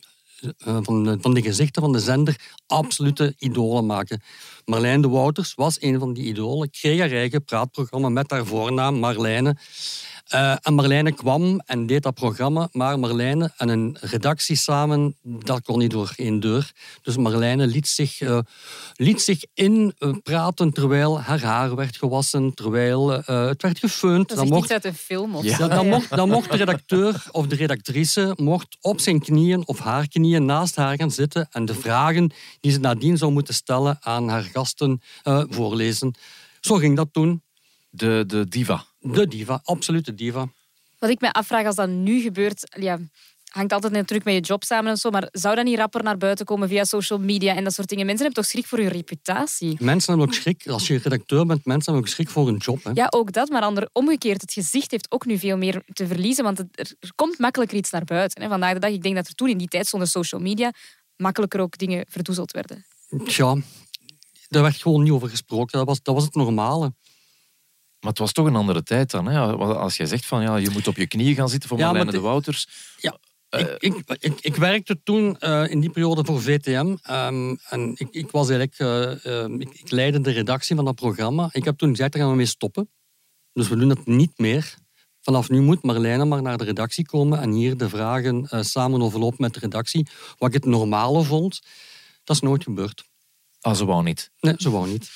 eh, 0.57 0.77
van, 0.81 1.03
de- 1.03 1.17
van 1.21 1.33
de 1.33 1.41
gezichten 1.41 1.81
van 1.81 1.91
de 1.91 1.99
zender 1.99 2.35
absolute 2.67 3.35
idolen 3.39 3.85
maken. 3.85 4.21
Marlijn 4.65 5.01
de 5.01 5.07
Wouters 5.07 5.53
was 5.53 5.81
een 5.81 5.99
van 5.99 6.13
die 6.13 6.23
idolen. 6.25 6.69
Kreeg 6.69 6.99
haar 6.99 7.11
eigen 7.11 7.43
praatprogramma 7.43 8.09
met 8.09 8.31
haar 8.31 8.45
voornaam 8.45 8.95
Marlijne. 8.99 9.57
Eh, 10.27 10.55
en 10.61 10.73
Marlijne 10.73 11.11
kwam 11.11 11.61
en 11.65 11.85
deed 11.85 12.03
dat 12.03 12.13
programma, 12.13 12.69
maar 12.71 12.99
Marlijne 12.99 13.51
en 13.57 13.69
een 13.69 13.97
redactie 14.01 14.55
samen, 14.55 15.15
dat 15.21 15.61
kon 15.61 15.79
niet 15.79 15.91
door 15.91 16.13
één 16.15 16.39
deur. 16.39 16.71
Dus 17.01 17.17
Marlijne 17.17 17.67
liet 17.67 17.87
zich, 17.87 18.21
eh, 18.21 18.39
liet 18.95 19.21
zich 19.21 19.43
in 19.53 19.93
eh, 19.97 20.11
praten 20.23 20.71
terwijl 20.73 21.21
haar 21.21 21.41
haar 21.41 21.75
werd 21.75 21.97
gewassen, 21.97 22.53
terwijl 22.53 23.13
eh, 23.23 23.45
het 23.47 23.61
werd 23.61 23.79
gefeund. 23.79 24.29
Dat 24.29 24.43
is 24.43 24.49
mocht, 24.49 24.71
uit 24.71 24.85
een 24.85 24.93
film. 24.95 25.35
Of 25.35 25.43
Ja. 25.43 25.55
zo. 25.55 25.67
dan, 25.67 25.69
dan 25.69 25.87
mocht, 25.87 26.09
dan 26.09 26.29
mocht 26.29 26.51
de 26.51 26.57
redacteur 26.57 27.23
of 27.31 27.47
de 27.47 27.55
redactrice 27.55 28.33
mocht 28.35 28.77
op 28.81 28.99
zijn 28.99 29.19
knieën 29.19 29.67
of 29.67 29.79
haar 29.79 30.07
knieën 30.07 30.45
naast 30.45 30.75
haar 30.75 30.95
gaan 30.95 31.11
zitten 31.11 31.47
en 31.51 31.65
de 31.65 31.73
vragen 31.75 32.31
die 32.59 32.71
ze 32.71 32.79
nadien 32.79 33.17
zou 33.17 33.31
moeten 33.31 33.53
stellen 33.53 33.97
aan 34.01 34.29
haar 34.29 34.43
gasten 34.43 35.01
eh, 35.23 35.43
voorlezen. 35.49 36.15
Zo 36.61 36.75
ging 36.75 36.95
dat 36.95 37.07
toen. 37.11 37.41
De, 37.89 38.23
de 38.27 38.47
diva. 38.47 38.85
De 38.99 39.27
diva, 39.27 39.61
absolute 39.63 40.13
diva. 40.13 40.47
Wat 40.99 41.09
ik 41.09 41.21
me 41.21 41.31
afvraag 41.31 41.65
als 41.65 41.75
dat 41.75 41.89
nu 41.89 42.21
gebeurt, 42.21 42.75
ja, 42.79 42.99
hangt 43.49 43.73
altijd 43.73 43.93
natuurlijk 43.93 44.23
met 44.23 44.33
je 44.33 44.41
job 44.41 44.63
samen 44.63 44.91
en 44.91 44.97
zo, 44.97 45.09
maar 45.09 45.29
zou 45.31 45.55
dat 45.55 45.65
niet 45.65 45.77
rapper 45.77 46.03
naar 46.03 46.17
buiten 46.17 46.45
komen 46.45 46.67
via 46.67 46.83
social 46.83 47.19
media 47.19 47.55
en 47.55 47.63
dat 47.63 47.73
soort 47.73 47.87
dingen? 47.87 48.05
Mensen 48.05 48.25
hebben 48.25 48.43
toch 48.43 48.51
schrik 48.51 48.65
voor 48.65 48.77
hun 48.77 48.87
reputatie? 48.87 49.75
Mensen 49.79 50.09
hebben 50.13 50.27
ook 50.27 50.41
schrik, 50.41 50.67
als 50.67 50.87
je 50.87 50.97
redacteur 50.97 51.45
bent, 51.45 51.65
mensen 51.65 51.91
hebben 51.91 52.01
ook 52.01 52.15
schrik 52.15 52.29
voor 52.29 52.45
hun 52.45 52.57
job. 52.57 52.83
Hè. 52.83 52.91
Ja, 52.93 53.07
ook 53.09 53.31
dat, 53.31 53.49
maar 53.49 53.61
ander, 53.61 53.89
omgekeerd, 53.93 54.41
het 54.41 54.53
gezicht 54.53 54.91
heeft 54.91 55.11
ook 55.11 55.25
nu 55.25 55.37
veel 55.37 55.57
meer 55.57 55.83
te 55.93 56.07
verliezen, 56.07 56.43
want 56.43 56.57
het, 56.57 56.67
er, 56.71 56.93
er 56.99 57.11
komt 57.15 57.39
makkelijker 57.39 57.77
iets 57.77 57.91
naar 57.91 58.03
buiten. 58.03 58.41
Hè. 58.41 58.49
Vandaag 58.49 58.73
de 58.73 58.79
dag, 58.79 58.91
ik 58.91 59.03
denk 59.03 59.15
dat 59.15 59.27
er 59.27 59.35
toen 59.35 59.49
in 59.49 59.57
die 59.57 59.67
tijd 59.67 59.87
zonder 59.87 60.07
social 60.07 60.41
media 60.41 60.71
makkelijker 61.15 61.59
ook 61.59 61.77
dingen 61.77 62.05
verdoezeld 62.09 62.51
werden. 62.51 62.85
Tja, 63.25 63.55
daar 64.47 64.61
werd 64.61 64.75
gewoon 64.75 65.03
niet 65.03 65.11
over 65.11 65.29
gesproken. 65.29 65.77
Dat 65.77 65.87
was, 65.87 66.01
dat 66.01 66.15
was 66.15 66.23
het 66.23 66.35
normale. 66.35 66.93
Maar 67.99 68.09
het 68.09 68.19
was 68.19 68.31
toch 68.31 68.45
een 68.45 68.55
andere 68.55 68.83
tijd 68.83 69.11
dan. 69.11 69.27
Hè? 69.27 69.39
Als 69.57 69.97
jij 69.97 70.05
zegt 70.05 70.25
van 70.25 70.41
ja, 70.41 70.55
je 70.55 70.69
moet 70.69 70.87
op 70.87 70.95
je 70.95 71.07
knieën 71.07 71.35
gaan 71.35 71.49
zitten 71.49 71.69
voor 71.69 71.77
Ja, 71.77 72.03
de 72.03 72.19
Wouters. 72.19 72.67
Ja, 72.97 73.17
ik, 73.49 73.75
ik, 73.79 74.17
ik, 74.19 74.39
ik 74.41 74.55
werkte 74.55 74.99
toen 75.03 75.39
eh, 75.39 75.69
in 75.69 75.79
die 75.79 75.89
periode 75.89 76.25
voor 76.25 76.41
VTM. 76.41 76.95
ehm, 77.01 77.55
en 77.69 77.93
ik, 77.95 78.07
ik 78.11 78.31
was 78.31 78.49
eigenlijk... 78.49 78.79
eh, 78.79 79.43
eh, 79.43 79.51
ik, 79.59 79.91
leidde 79.91 80.21
de 80.21 80.31
redactie 80.31 80.75
van 80.75 80.85
dat 80.85 80.95
programma. 80.95 81.49
Ik 81.51 81.63
heb 81.63 81.77
toen 81.77 81.89
gezegd, 81.89 82.11
daar 82.11 82.21
gaan 82.21 82.31
we 82.31 82.37
mee 82.37 82.45
stoppen. 82.45 82.89
Dus 83.53 83.67
we 83.67 83.75
doen 83.77 83.87
dat 83.87 84.05
niet 84.05 84.37
meer. 84.37 84.75
Vanaf 85.21 85.49
nu 85.49 85.61
moet 85.61 85.83
Marlijne 85.83 86.25
maar 86.25 86.41
naar 86.41 86.57
de 86.57 86.63
redactie 86.63 87.05
komen 87.05 87.39
en 87.41 87.51
hier 87.51 87.77
de 87.77 87.89
vragen 87.89 88.47
eh, 88.47 88.61
samen 88.61 89.01
overlopen 89.01 89.37
met 89.41 89.53
de 89.53 89.59
redactie. 89.59 90.07
Wat 90.37 90.47
ik 90.47 90.53
het 90.53 90.65
normale 90.65 91.23
vond, 91.23 91.61
dat 92.23 92.35
is 92.35 92.41
nooit 92.41 92.63
gebeurd. 92.63 93.03
Ah, 93.61 93.75
ze 93.75 93.85
wou 93.85 94.03
niet. 94.03 94.31
Nee, 94.39 94.53
ze 94.57 94.69
wou 94.69 94.87
niet. 94.87 95.09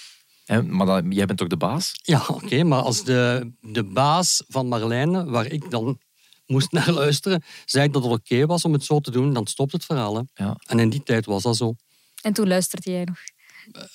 Hè, 0.45 0.63
maar 0.63 0.85
dan, 0.85 1.11
jij 1.11 1.25
bent 1.25 1.39
toch 1.39 1.47
de 1.47 1.57
baas? 1.57 1.91
Ja, 2.03 2.23
oké, 2.27 2.63
maar 2.63 2.81
als 2.81 3.03
de, 3.03 3.51
de 3.61 3.83
baas 3.83 4.43
van 4.47 4.67
Marlijne, 4.67 5.25
waar 5.25 5.45
ik 5.45 5.71
dan 5.71 5.99
moest 6.45 6.71
naar 6.71 6.91
luisteren, 6.91 7.43
zei 7.65 7.89
dat 7.89 8.03
het 8.03 8.11
oké 8.11 8.45
was 8.45 8.65
om 8.65 8.73
het 8.73 8.83
zo 8.83 8.99
te 8.99 9.11
doen, 9.11 9.33
dan 9.33 9.47
stopt 9.47 9.71
het 9.71 9.85
verhaal. 9.85 10.15
Hè. 10.15 10.21
Ja. 10.33 10.57
En 10.67 10.79
in 10.79 10.89
die 10.89 11.03
tijd 11.03 11.25
was 11.25 11.43
dat 11.43 11.57
zo. 11.57 11.73
En 12.21 12.33
toen 12.33 12.47
luisterde 12.47 12.91
jij 12.91 13.03
nog. 13.03 13.17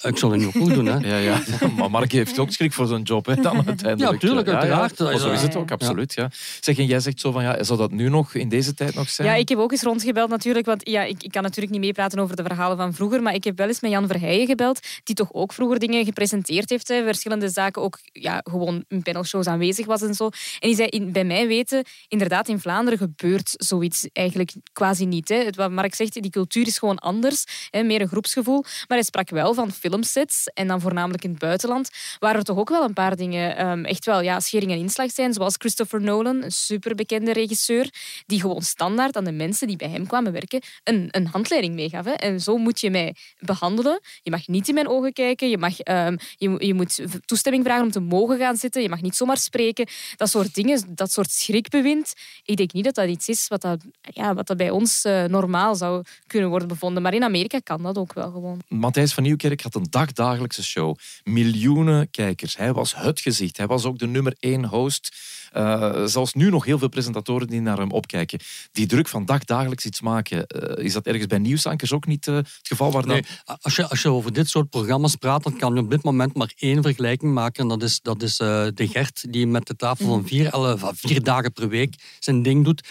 Ik 0.03 0.17
zal 0.17 0.31
het 0.31 0.41
nu 0.41 0.47
goed 0.47 0.75
doen. 0.75 0.87
Hè. 0.87 0.95
Ja, 1.07 1.17
ja. 1.17 1.43
Maar 1.77 1.91
Mark 1.91 2.13
heeft 2.13 2.39
ook 2.39 2.51
schrik 2.51 2.73
voor 2.73 2.87
zo'n 2.87 3.03
job, 3.03 3.27
hè, 3.27 3.35
dan 3.35 3.67
uiteindelijk. 3.67 4.13
Ja, 4.13 4.29
tuurlijk, 4.29 4.49
uiteraard. 4.49 4.99
Maar 4.99 5.19
zo 5.19 5.31
is 5.31 5.43
het 5.43 5.57
ook, 5.57 5.71
absoluut. 5.71 6.15
Ja. 6.15 6.31
Zeg, 6.61 6.79
en 6.79 6.87
jij 6.87 7.01
zegt 7.01 7.21
zo 7.21 7.33
van, 7.33 7.43
ja, 7.43 7.63
zou 7.63 7.79
dat 7.79 7.91
nu 7.91 8.09
nog, 8.09 8.35
in 8.35 8.49
deze 8.49 8.75
tijd 8.75 8.95
nog 8.95 9.09
zijn? 9.09 9.29
Ja, 9.29 9.35
ik 9.35 9.49
heb 9.49 9.59
ook 9.59 9.73
eens 9.73 9.83
rondgebeld 9.83 10.31
natuurlijk, 10.31 10.67
want 10.67 10.89
ja, 10.89 11.03
ik, 11.03 11.23
ik 11.23 11.31
kan 11.31 11.43
natuurlijk 11.43 11.73
niet 11.73 11.81
meepraten 11.81 12.19
over 12.19 12.37
de 12.37 12.43
verhalen 12.43 12.77
van 12.77 12.95
vroeger, 12.95 13.23
maar 13.23 13.35
ik 13.35 13.45
heb 13.45 13.59
wel 13.59 13.67
eens 13.67 13.81
met 13.81 13.91
Jan 13.91 14.07
Verheijen 14.07 14.47
gebeld, 14.47 14.81
die 15.05 15.15
toch 15.15 15.33
ook 15.33 15.53
vroeger 15.53 15.79
dingen 15.79 16.05
gepresenteerd 16.05 16.71
heeft, 16.71 16.89
hè, 16.89 17.05
verschillende 17.05 17.49
zaken, 17.49 17.83
ook 17.83 17.99
ja, 18.13 18.41
gewoon 18.45 18.85
in 18.89 19.03
panelshows 19.03 19.47
aanwezig 19.47 19.87
was 19.87 20.03
en 20.03 20.15
zo. 20.15 20.25
En 20.25 20.69
die 20.69 20.75
zei, 20.75 20.89
in, 20.89 21.13
bij 21.13 21.25
mij 21.25 21.47
weten, 21.47 21.85
inderdaad, 22.09 22.49
in 22.49 22.61
Vlaanderen 22.61 22.99
gebeurt 22.99 23.55
zoiets 23.57 24.09
eigenlijk 24.13 24.53
quasi 24.73 25.05
niet. 25.05 25.29
Hè. 25.29 25.37
Het, 25.37 25.57
wat 25.57 25.71
Mark 25.71 25.95
zegt, 25.95 26.23
die 26.23 26.31
cultuur 26.31 26.67
is 26.67 26.79
gewoon 26.79 26.99
anders, 26.99 27.45
hè, 27.71 27.83
meer 27.83 28.01
een 28.01 28.09
groepsgevoel. 28.09 28.63
Maar 28.63 28.99
hij 28.99 29.03
sprak 29.03 29.31
wel 29.31 29.55
van 29.57 29.73
filmsets, 29.73 30.47
en 30.55 30.67
dan 30.67 30.81
voornamelijk 30.81 31.25
in 31.25 31.31
het 31.31 31.39
buitenland, 31.39 31.91
waar 32.19 32.37
er 32.37 32.45
toch 32.45 32.59
ook 32.59 32.69
wel 32.69 32.85
een 32.85 32.93
paar 32.93 33.17
dingen 33.17 33.57
ehm, 33.57 33.85
echt 33.85 34.05
wel 34.05 34.21
ja, 34.21 34.41
schering 34.41 34.73
en 34.73 34.79
inslag 34.79 35.11
zijn, 35.11 35.33
zoals 35.33 35.55
Christopher 35.59 36.01
Nolan, 36.01 36.43
een 36.43 36.53
superbekende 36.53 37.33
regisseur, 37.33 37.91
die 38.27 38.41
gewoon 38.41 38.63
standaard 38.63 39.17
aan 39.17 39.25
de 39.25 39.33
mensen 39.33 39.67
die 39.67 39.77
bij 39.77 39.89
hem 39.89 40.07
kwamen 40.07 40.33
werken 40.33 40.61
een, 40.85 41.09
een 41.11 41.27
handleiding 41.27 41.75
meegaf. 41.75 42.05
Hè. 42.05 42.13
En 42.13 42.41
zo 42.41 42.57
moet 42.57 42.81
je 42.81 42.91
mij 42.91 43.15
behandelen. 43.39 44.01
Je 44.23 44.31
mag 44.31 44.47
niet 44.47 44.69
in 44.69 44.75
mijn 44.75 44.89
ogen 44.89 45.13
kijken. 45.13 45.49
Je, 45.49 45.59
mag, 45.59 45.81
ehm, 45.81 46.17
je, 46.37 46.67
je 46.67 46.75
moet 46.75 47.05
toestemming 47.25 47.65
vragen 47.65 47.85
om 47.85 47.91
te 47.91 48.01
mogen 48.01 48.39
gaan 48.39 48.57
zitten. 48.57 48.83
Je 48.83 48.89
mag 48.89 49.03
niet 49.03 49.17
zomaar 49.17 49.37
spreken. 49.37 49.87
Dat 50.17 50.29
soort 50.29 50.55
dingen, 50.55 50.95
dat 50.95 51.13
soort 51.13 51.31
schrikbewind. 51.31 52.13
Ik 52.45 52.57
denk 52.57 52.73
niet 52.73 52.85
dat 52.85 52.95
dat 52.95 53.09
iets 53.09 53.29
is 53.29 53.49
wat, 53.49 53.61
dat, 53.61 53.81
ja, 54.01 54.35
wat 54.35 54.47
dat 54.47 54.57
bij 54.57 54.71
ons 54.71 55.05
eh, 55.05 55.25
normaal 55.25 55.75
zou 55.75 56.03
kunnen 56.27 56.49
worden 56.51 56.69
bevonden. 56.69 57.03
Maar 57.03 57.15
in 57.15 57.25
Amerika 57.25 57.59
kan 57.59 57.83
dat 57.83 57.99
ook 57.99 58.13
wel 58.13 58.31
gewoon. 58.31 58.61
Matthijs 58.69 59.15
van 59.15 59.25
had 59.55 59.75
een 59.75 59.87
dagdagelijkse 59.91 60.65
show. 60.65 60.97
Miljoenen 61.25 62.11
kijkers. 62.11 62.57
Hij 62.57 62.73
was 62.73 62.95
het 62.97 63.21
gezicht. 63.21 63.57
Hij 63.57 63.67
was 63.67 63.85
ook 63.85 63.99
de 63.99 64.07
nummer 64.07 64.35
één 64.39 64.65
host. 64.65 65.17
Eh, 65.53 66.05
zelfs 66.05 66.35
nu 66.35 66.51
nog 66.51 66.65
heel 66.65 66.79
veel 66.79 66.89
presentatoren 66.89 67.47
die 67.47 67.61
naar 67.61 67.79
hem 67.79 67.91
opkijken. 67.91 68.39
Die 68.73 68.87
druk 68.87 69.09
van 69.09 69.25
dagdagelijks 69.25 69.85
iets 69.85 70.01
maken. 70.01 70.47
eh, 70.47 70.85
is 70.85 70.93
dat 70.93 71.07
ergens 71.07 71.27
bij 71.27 71.39
nieuwsankers 71.39 71.93
ook 71.93 72.07
niet 72.07 72.27
eh, 72.27 72.35
het 72.35 72.49
geval? 72.63 72.93
Waar 72.93 73.03
dan... 73.03 73.11
Nee, 73.11 73.25
als, 73.61 73.77
je, 73.77 73.89
als 73.89 74.03
je 74.03 74.09
over 74.09 74.33
dit 74.33 74.49
soort 74.49 74.71
programma's 74.71 75.17
praat, 75.17 75.43
dan 75.43 75.57
kan 75.57 75.75
je 75.75 75.81
op 75.81 75.91
dit 75.91 76.03
moment 76.03 76.35
maar 76.35 76.53
één 76.59 76.83
vergelijking 76.83 77.33
maken. 77.33 77.63
En 77.63 77.69
dat 77.69 77.83
is, 77.83 78.01
dat 78.01 78.23
is 78.23 78.39
eh, 78.39 78.67
de 78.75 78.89
Gert, 78.89 79.33
die 79.33 79.47
met 79.47 79.67
de 79.67 79.77
tafel 79.77 80.07
van 80.07 80.27
vier, 80.27 80.47
elf, 80.47 80.81
van 80.81 80.97
vier 80.97 81.23
dagen 81.23 81.53
per 81.53 81.69
week 81.69 81.95
zijn 82.19 82.43
ding 82.43 82.65
doet. 82.65 82.89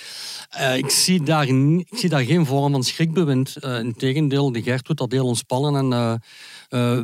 Eh, 0.49 0.77
ik, 0.77 0.89
zie 0.89 1.23
daar, 1.23 1.47
ik 1.47 1.97
zie 1.97 2.09
daar 2.09 2.23
geen 2.23 2.45
vorm 2.45 2.71
van 2.71 2.83
schrikbewind. 2.83 3.55
Uh, 3.61 3.79
Integendeel, 3.79 4.51
de 4.51 4.61
Gert 4.61 4.85
doet 4.85 4.97
dat 4.97 5.11
heel 5.11 5.25
ontspannen 5.25 5.91
en 5.91 6.21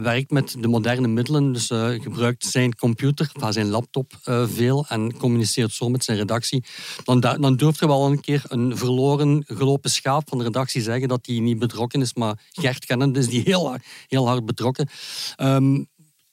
werkt 0.02 0.32
met 0.32 0.56
de 0.60 0.68
moderne 0.68 1.08
middelen. 1.08 1.52
Dus 1.54 1.70
eh, 1.70 1.90
gebruikt 1.90 2.46
zijn 2.46 2.76
computer, 2.76 3.32
zijn 3.50 3.70
laptop 3.70 4.14
eh, 4.24 4.48
veel 4.48 4.86
en 4.88 5.18
communiceert 5.18 5.74
zo 5.74 5.90
met 5.90 6.04
zijn 6.04 6.18
redactie. 6.18 6.64
Dan, 7.04 7.20
da- 7.20 7.38
dan 7.38 7.56
durft 7.56 7.80
je 7.80 7.88
wel 7.88 8.06
een 8.06 8.22
keer 8.22 8.44
een 8.48 8.78
verloren 8.78 9.44
gelopen 9.48 9.92
schaap 9.92 10.30
van 10.30 10.38
de 10.38 10.44
redactie 10.44 10.82
zeggen 10.82 11.08
dat 11.08 11.26
hij 11.26 11.40
niet 11.40 11.60
betrokken 11.60 12.02
is, 12.02 12.14
maar 12.14 12.40
Gert 12.52 12.86
kennen, 12.86 13.16
is 13.16 13.28
die 13.28 13.42
heel, 13.42 13.76
heel 14.08 14.28
hard 14.28 14.46
betrokken. 14.46 14.90
Ehm, 15.36 15.84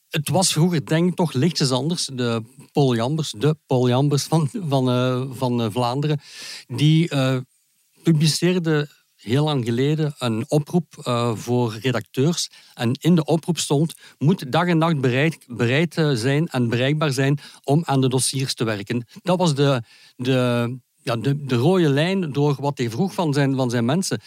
het 0.09 0.29
was 0.29 0.53
vroeger 0.53 0.87
denk 0.87 1.09
ik 1.09 1.15
toch 1.15 1.33
lichtjes 1.33 1.71
anders. 1.71 2.09
De 2.13 2.43
Paul 2.73 2.95
Jambers, 2.95 3.31
de 3.31 3.57
van, 4.29 4.51
van, 4.69 4.89
eh, 4.91 5.23
van 5.31 5.63
eh, 5.63 5.67
Vlaanderen, 5.71 6.21
die 6.67 7.09
eh, 7.09 7.37
publiceerde 8.03 8.89
heel 9.21 9.45
lang 9.45 9.65
geleden 9.65 10.15
een 10.19 10.45
oproep 10.49 10.97
eh, 11.03 11.35
voor 11.35 11.77
redacteurs. 11.81 12.51
En 12.75 12.93
in 12.93 13.15
de 13.15 13.25
oproep 13.25 13.59
stond, 13.59 13.95
moet 14.19 14.53
dag 14.53 14.67
en 14.67 14.79
nacht 14.79 15.01
bereid, 15.01 15.39
bereid 15.47 15.97
eh, 15.97 16.11
zijn 16.13 16.47
en 16.47 16.69
bereikbaar 16.69 17.13
zijn 17.13 17.39
om 17.65 17.83
aan 17.85 18.01
de 18.01 18.09
dossiers 18.09 18.55
te 18.55 18.65
werken. 18.65 19.07
Dat 19.23 19.39
was 19.39 19.55
de, 19.55 19.83
de, 20.17 20.77
ja, 21.03 21.17
de, 21.17 21.45
de 21.45 21.57
rode 21.57 21.89
lijn 21.89 22.33
door 22.33 22.57
wat 22.61 22.79
hij 22.79 22.91
vroeg 22.91 23.15
van 23.15 23.33
zijn, 23.33 23.57
van 23.57 23.71
zijn 23.71 23.85
mensen 23.85 24.21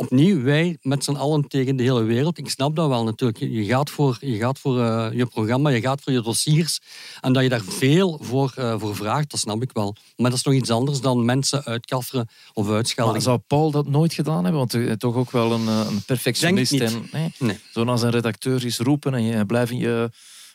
opnieuw, 0.00 0.42
wij 0.42 0.78
met 0.82 1.04
z'n 1.04 1.14
allen 1.14 1.48
tegen 1.48 1.76
de 1.76 1.82
hele 1.82 2.02
wereld. 2.02 2.38
Ik 2.38 2.48
snap 2.48 2.76
dat 2.76 2.88
wel 2.88 3.04
natuurlijk. 3.04 3.38
Je 3.38 3.64
gaat 3.64 3.90
voor 3.90 4.18
je, 4.20 4.36
gaat 4.36 4.58
voor, 4.58 4.80
eh, 4.80 5.08
je 5.12 5.26
programma, 5.26 5.70
je 5.70 5.80
gaat 5.80 6.00
voor 6.02 6.12
je 6.12 6.22
dossiers. 6.22 6.80
En 7.20 7.32
dat 7.32 7.42
je 7.42 7.48
daar 7.48 7.62
veel 7.62 8.18
voor, 8.22 8.52
eh, 8.56 8.74
voor 8.78 8.96
vraagt, 8.96 9.30
dat 9.30 9.40
snap 9.40 9.62
ik 9.62 9.70
wel. 9.72 9.96
Maar 10.16 10.30
dat 10.30 10.38
is 10.38 10.44
nog 10.44 10.54
iets 10.54 10.70
anders 10.70 11.00
dan 11.00 11.24
mensen 11.24 11.64
uitkafferen 11.64 12.28
of 12.52 12.70
uitschelden. 12.70 13.12
Maar 13.12 13.22
zou 13.22 13.38
Paul 13.38 13.70
dat 13.70 13.86
nooit 13.88 14.12
gedaan 14.12 14.42
hebben? 14.42 14.60
Want 14.60 14.72
hij 14.72 14.82
is 14.82 14.96
toch 14.98 15.14
ook 15.14 15.30
wel 15.30 15.52
een, 15.52 15.68
eh, 15.68 15.86
een 15.90 16.02
perfectionist. 16.02 16.78
Denk 16.78 16.90
En, 16.90 17.08
nee, 17.12 17.32
Nee. 17.38 17.58
Zo 17.72 17.84
als 17.84 18.02
een 18.02 18.10
redacteur 18.10 18.64
is 18.64 18.78
roepen 18.78 19.14
en 19.14 19.22
je 19.22 19.46
blijft, 19.46 19.70
in 19.70 19.78
je, 19.78 20.10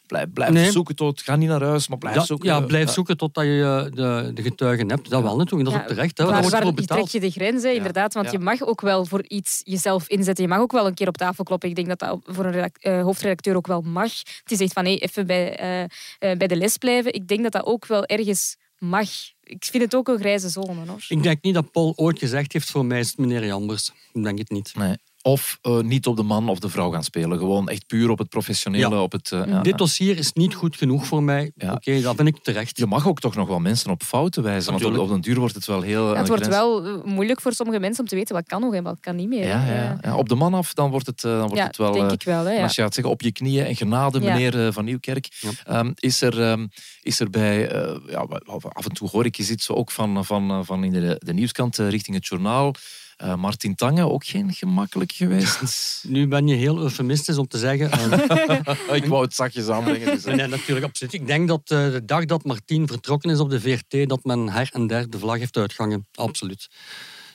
blijf, 0.07 0.33
blijf 0.33 0.51
Nee. 0.51 0.71
zoeken 0.71 0.95
tot... 0.95 1.21
Ga 1.21 1.35
niet 1.35 1.49
naar 1.49 1.63
huis, 1.63 1.87
maar 1.87 1.97
blijf 1.97 2.15
Ja, 2.15 2.23
zoeken. 2.23 2.49
ja, 2.49 2.59
blijf 2.59 2.89
zoeken 2.89 3.17
totdat 3.17 3.43
je 3.43 3.85
eh, 3.89 3.95
de, 3.95 4.31
de 4.33 4.41
getuigen 4.41 4.89
hebt. 4.89 5.09
Dat 5.09 5.21
wel 5.21 5.37
natuurlijk, 5.37 5.69
dat 5.69 5.73
is 5.73 5.79
Ja, 5.79 5.85
ook 5.85 5.95
terecht. 5.95 6.17
Hè. 6.17 6.23
Waar, 6.25 6.33
wordt 6.33 6.51
waar 6.51 6.61
voor 6.61 6.73
trek 6.73 6.87
betaald. 6.87 7.11
je 7.11 7.19
de 7.19 7.31
grens, 7.31 7.63
hè, 7.63 7.69
inderdaad? 7.69 8.13
Want 8.13 8.25
ja. 8.25 8.31
je 8.31 8.39
mag 8.39 8.61
ook 8.61 8.81
wel 8.81 9.05
voor 9.05 9.23
iets 9.27 9.61
jezelf 9.63 10.07
inzetten. 10.07 10.43
Je 10.43 10.49
mag 10.49 10.59
ook 10.59 10.71
wel 10.71 10.87
een 10.87 10.93
keer 10.93 11.07
op 11.07 11.17
tafel 11.17 11.43
kloppen. 11.43 11.69
Ik 11.69 11.75
denk 11.75 11.87
dat 11.87 11.99
dat 11.99 12.19
voor 12.23 12.45
een 12.45 12.71
eh, 12.79 13.01
hoofdredacteur 13.01 13.55
ook 13.55 13.67
wel 13.67 13.81
mag. 13.81 14.11
Die 14.43 14.57
zegt 14.57 14.73
van, 14.73 14.85
hé, 14.85 14.91
even 14.91 15.27
bij, 15.27 15.57
eh, 15.57 15.81
eh, 15.83 16.37
bij 16.37 16.47
de 16.47 16.55
les 16.55 16.77
blijven. 16.77 17.13
Ik 17.13 17.27
denk 17.27 17.43
dat 17.43 17.51
dat 17.51 17.65
ook 17.65 17.85
wel 17.85 18.05
ergens 18.05 18.55
mag. 18.77 19.09
Ik 19.43 19.65
vind 19.65 19.83
het 19.83 19.95
ook 19.95 20.07
een 20.07 20.19
grijze 20.19 20.49
zone, 20.49 20.85
hoor. 20.87 21.05
Ik 21.07 21.23
denk 21.23 21.41
niet 21.41 21.53
dat 21.53 21.71
Paul 21.71 21.93
ooit 21.95 22.19
gezegd 22.19 22.53
heeft, 22.53 22.69
voor 22.71 22.85
mij 22.85 22.99
is 22.99 23.07
het 23.07 23.17
meneer 23.17 23.45
Jambers. 23.45 23.91
Ik 24.13 24.23
denk 24.23 24.37
het 24.37 24.49
niet. 24.49 24.71
Nee. 24.75 24.95
Of 25.27 25.57
eh, 25.61 25.79
niet 25.79 26.07
op 26.07 26.15
de 26.15 26.23
man 26.23 26.49
of 26.49 26.59
de 26.59 26.69
vrouw 26.69 26.91
gaan 26.91 27.03
spelen. 27.03 27.37
Gewoon 27.37 27.69
echt 27.69 27.87
puur 27.87 28.09
op 28.09 28.17
het 28.17 28.29
professionele. 28.29 28.95
Ja. 28.95 29.01
Op 29.01 29.11
het, 29.11 29.31
eh, 29.31 29.41
ja. 29.47 29.61
Dit 29.61 29.77
dossier 29.77 30.17
is 30.17 30.33
niet 30.33 30.53
goed 30.53 30.75
genoeg 30.75 31.05
voor 31.05 31.23
mij. 31.23 31.51
Ja. 31.55 31.71
Oké, 31.73 32.01
dat 32.01 32.15
vind 32.15 32.27
ik 32.27 32.37
terecht. 32.43 32.77
Je 32.77 32.85
mag 32.85 33.07
ook 33.07 33.19
toch 33.19 33.35
nog 33.35 33.47
wel 33.47 33.59
mensen 33.59 33.91
op 33.91 34.03
fouten 34.03 34.43
wijzen. 34.43 34.71
Want 34.71 34.97
op, 34.97 35.07
den 35.07 35.21
duur 35.21 35.39
wordt 35.39 35.55
het 35.55 35.65
wel 35.65 35.81
heel... 35.81 36.03
Ja, 36.03 36.09
aan 36.11 36.17
het 36.17 36.27
wordt 36.27 36.43
grens. 36.43 36.57
wel 36.57 36.85
eh, 36.85 37.03
moeilijk 37.03 37.41
voor 37.41 37.53
sommige 37.53 37.79
mensen 37.79 38.03
om 38.03 38.09
te 38.09 38.15
weten 38.15 38.35
wat 38.35 38.45
kan 38.47 38.61
nog 38.61 38.73
en 38.73 38.83
wat 38.83 38.99
kan 38.99 39.15
niet 39.15 39.27
meer. 39.27 39.47
Ja, 39.47 39.65
ja, 39.65 39.97
ja. 40.01 40.15
Op 40.15 40.29
de 40.29 40.35
man 40.35 40.53
af, 40.53 40.73
dan 40.73 40.89
wordt 40.89 41.05
het, 41.05 41.23
eh, 41.23 41.31
dan 41.31 41.39
wordt 41.39 41.55
Ja, 41.57 41.65
het 41.65 41.77
wel... 41.77 41.91
denk 41.91 42.05
eh, 42.07 42.11
ik 42.13 42.23
wel. 42.23 42.43
Hè, 42.43 42.49
En 42.49 42.55
ja. 42.57 42.63
als 42.63 42.75
je 42.75 42.81
gaat 42.81 42.93
zeggen 42.93 43.13
op 43.13 43.21
je 43.21 43.31
knieën 43.31 43.65
en 43.65 43.75
genade, 43.75 44.19
Ja. 44.19 44.33
meneer 44.33 44.65
eh, 44.65 44.73
Van 44.73 44.85
Nieuwkerk, 44.85 45.27
Ja. 45.39 45.49
ehm, 45.63 45.91
is, 45.95 46.21
er, 46.21 46.41
ehm, 46.41 46.67
is 47.01 47.19
er 47.19 47.29
bij, 47.29 47.69
eh, 47.69 47.95
ja, 48.09 48.25
af 48.73 48.85
en 48.85 48.91
toe 48.93 49.09
hoor 49.09 49.25
ik 49.25 49.35
je 49.35 49.47
iets 49.51 49.69
ook 49.69 49.91
van, 49.91 50.25
van, 50.25 50.65
van 50.65 50.83
in 50.83 50.91
de, 50.91 51.15
de 51.19 51.33
nieuwskant 51.33 51.79
eh, 51.79 51.89
richting 51.89 52.15
het 52.15 52.27
journaal. 52.27 52.73
Eh, 53.17 53.35
Martin 53.35 53.75
Tange, 53.75 54.09
ook 54.09 54.25
geen 54.25 54.53
gemakkelijk 54.53 55.11
geweest. 55.11 56.03
Nu 56.07 56.27
ben 56.27 56.47
je 56.47 56.55
heel 56.55 56.79
eufemistisch 56.79 57.37
om 57.37 57.47
te 57.47 57.57
zeggen. 57.57 57.91
eh, 57.91 58.95
ik 59.01 59.05
wou 59.05 59.23
het 59.23 59.33
zachtjes 59.33 59.67
aanbrengen. 59.67 60.05
Dus, 60.13 60.23
nee, 60.23 60.47
natuurlijk, 60.47 60.85
absoluut. 60.85 61.13
Ik 61.13 61.27
denk 61.27 61.47
dat 61.47 61.61
eh, 61.63 61.91
de 61.91 62.05
dag 62.05 62.25
dat 62.25 62.43
Martien 62.43 62.87
vertrokken 62.87 63.29
is 63.29 63.39
op 63.39 63.49
de 63.49 63.61
VRT, 63.61 64.09
dat 64.09 64.23
men 64.23 64.49
her 64.49 64.69
en 64.73 64.87
der 64.87 65.09
de 65.09 65.19
vlag 65.19 65.37
heeft 65.37 65.57
uitgangen. 65.57 66.07
Absoluut. 66.13 66.67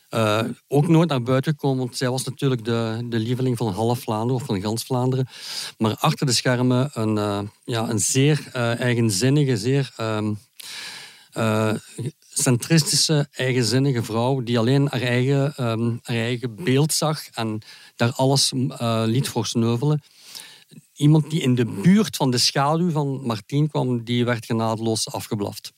Eh, 0.08 0.40
ook 0.68 0.88
nooit 0.88 1.08
naar 1.08 1.22
buiten 1.22 1.52
gekomen, 1.52 1.78
want 1.78 1.96
zij 1.96 2.10
was 2.10 2.25
natuurlijk 2.25 2.64
de, 2.64 3.06
de 3.08 3.18
lieveling 3.18 3.56
van 3.56 3.72
half 3.72 4.00
Vlaanderen 4.00 4.40
of 4.40 4.46
van 4.46 4.60
gans 4.60 4.84
Vlaanderen. 4.84 5.26
Maar 5.78 5.96
achter 5.99 6.26
de 6.26 6.32
schermen 6.32 6.90
een, 6.92 7.18
eh, 7.18 7.40
ja, 7.64 7.88
een 7.88 7.99
zeer 7.99 8.49
eh, 8.52 8.80
eigenzinnige, 8.80 9.56
zeer 9.56 9.92
ehm, 9.96 10.32
eh, 11.32 11.72
centristische, 12.40 13.28
eigenzinnige 13.32 14.02
vrouw 14.02 14.42
die 14.42 14.59
alleen 14.59 14.88
haar 14.90 15.00
eigen, 15.00 15.54
ehm, 15.56 15.97
haar 16.02 16.16
eigen 16.16 16.54
beeld 16.54 16.92
zag 16.92 17.28
en 17.28 17.62
daar 17.97 18.12
alles 18.12 18.52
uh, 18.52 19.02
liet 19.06 19.28
voor 19.28 19.47
sneuvelen. 19.47 20.02
Iemand 20.94 21.30
die 21.30 21.40
in 21.40 21.54
de 21.54 21.64
buurt 21.64 22.16
van 22.16 22.30
de 22.30 22.38
schaduw 22.38 22.90
van 22.90 23.20
Martien 23.26 23.68
kwam, 23.68 24.04
die 24.04 24.25
werd 24.25 24.47
genadeloos 24.47 25.12
afgeblaft. 25.12 25.73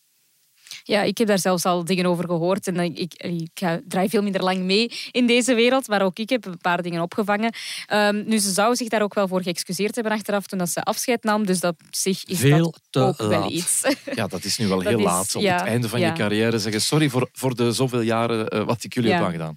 Ja, 0.83 1.03
ik 1.03 1.19
heb 1.19 1.27
daar 1.27 1.39
zelfs 1.39 1.65
al 1.65 1.85
dingen 1.85 2.07
over 2.07 2.25
gehoord. 2.25 2.67
En 2.67 2.81
ik, 2.81 3.15
ik, 3.15 3.81
draai 3.89 4.09
veel 4.09 4.23
minder 4.23 4.43
lang 4.43 4.59
mee 4.59 4.93
in 5.11 5.27
deze 5.27 5.55
wereld. 5.55 5.89
Maar 5.89 6.03
ook 6.03 6.19
ik 6.19 6.29
heb 6.29 6.47
een 6.47 6.59
paar 6.59 6.83
dingen 6.83 7.03
opgevangen. 7.03 7.55
Um, 7.93 8.25
nu, 8.27 8.39
ze 8.39 8.51
zou 8.51 8.77
zich 8.77 8.89
daar 8.89 9.03
ook 9.03 9.15
wel 9.15 9.29
voor 9.29 9.43
geëxcuseerd 9.43 9.95
hebben 9.95 10.13
achteraf 10.13 10.47
toen 10.47 10.59
dat 10.59 10.69
ze 10.69 10.83
afscheid 10.83 11.23
nam. 11.23 11.47
Dus 11.47 11.61
dat 11.61 11.71
op 11.73 11.87
zich 11.91 12.25
is 12.25 12.39
veel 12.39 12.71
dat 12.71 12.81
te 12.91 13.01
ook 13.01 13.19
laat. 13.19 13.29
wel 13.29 13.51
iets. 13.51 13.83
Ja, 14.15 14.27
dat 14.27 14.45
is 14.45 14.59
nu 14.59 14.69
wel 14.69 14.81
heel 14.81 15.01
laat. 15.01 15.35
Op 15.35 15.43
het 15.43 15.61
einde 15.61 15.89
van 15.89 16.01
ja. 16.01 16.07
je 16.07 16.13
carrière 16.13 16.59
zeggen 16.59 16.81
sorry 16.83 17.09
voor, 17.09 17.29
voor 17.33 17.55
de 17.55 17.73
zoveel 17.73 18.01
jaren 18.01 18.55
uh, 18.55 18.65
wat 18.65 18.85
ik 18.85 18.95
jullie 18.95 19.13
heb 19.13 19.23
aangedaan. 19.23 19.57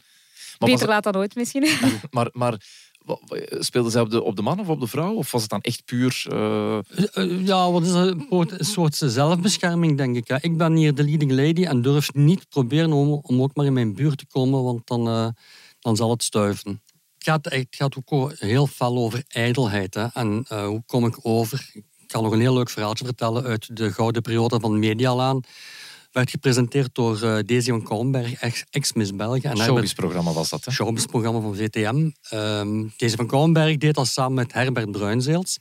Maar, 0.60 0.70
Beter 0.70 0.88
laat 0.88 1.04
dan 1.04 1.14
nooit 1.14 1.36
misschien. 1.36 1.68
maar, 2.12 2.30
maar 2.32 2.62
wa- 3.06 3.20
wa- 3.26 3.62
speelde 3.62 3.90
zij 3.90 4.02
op 4.02 4.10
de, 4.10 4.24
op 4.24 4.36
de 4.36 4.42
man 4.42 4.60
of 4.60 4.70
op 4.70 4.80
de 4.80 4.88
vrouw? 4.88 5.14
Of 5.14 5.32
was 5.32 5.42
het 5.42 5.50
dan 5.50 5.62
echt 5.62 5.86
puur... 5.86 6.26
Eh, 6.30 6.78
Ja, 7.46 7.72
wat 7.72 7.84
is 7.84 7.92
een 7.94 8.26
soort 8.60 8.96
zelfbescherming, 8.96 9.98
denk 9.98 10.16
ik. 10.16 10.30
Ik 10.44 10.58
ben 10.58 10.74
hier 10.76 10.96
de 10.96 11.04
leading 11.04 11.32
lady 11.32 11.66
en 11.66 11.82
durf 11.82 12.14
niet 12.14 12.50
proberen 12.50 12.94
om, 12.94 13.20
om 13.22 13.42
ook 13.42 13.56
maar 13.56 13.66
in 13.66 13.74
mijn 13.74 13.94
buurt 13.96 14.18
te 14.18 14.26
komen, 14.28 14.64
want 14.64 14.88
dan, 14.88 15.08
eh, 15.08 15.28
dan 15.80 15.96
zal 15.96 16.10
het 16.10 16.24
stuiven. 16.24 16.82
Het 17.18 17.24
gaat, 17.34 17.46
het 17.46 17.68
gaat 17.70 17.96
ook 17.98 18.34
heel 18.40 18.68
fel 18.68 18.98
over 18.98 19.24
ijdelheid. 19.28 19.94
Hè. 19.94 20.06
En 20.14 20.46
hoe 20.50 20.84
kom 20.86 21.06
ik 21.06 21.18
over? 21.22 21.70
Ik 21.74 21.84
kan 22.08 22.24
nog 22.24 22.32
een 22.32 22.40
heel 22.40 22.54
leuk 22.54 22.70
verhaaltje 22.70 23.06
vertellen 23.06 23.44
uit 23.44 23.78
de 23.78 23.92
gouden 23.92 24.22
periode 24.22 24.60
van 24.60 24.80
Medialaan. 24.80 25.42
Werd 26.16 26.30
gepresenteerd 26.30 26.90
door 26.96 27.20
Daisy 27.46 27.70
van 27.70 27.84
Kouwenberg, 27.84 28.34
ex- 28.34 28.64
ex-Miss 28.70 29.16
België. 29.16 29.42
En 29.42 29.48
Herbert- 29.48 29.68
showbiz-programma 29.68 30.32
was 30.34 30.50
dat, 30.50 30.66
hè? 30.66 30.72
showbizprogramma 30.72 31.40
van 31.40 31.56
VTM. 31.56 32.10
Ehm 32.30 32.84
deze 32.98 33.16
van 33.16 33.28
Kouwenberg 33.28 33.78
deed 33.78 33.96
dat 33.96 34.08
samen 34.08 34.34
met 34.34 34.54
Herbert 34.54 34.92
Bruinzeels. 34.92 35.58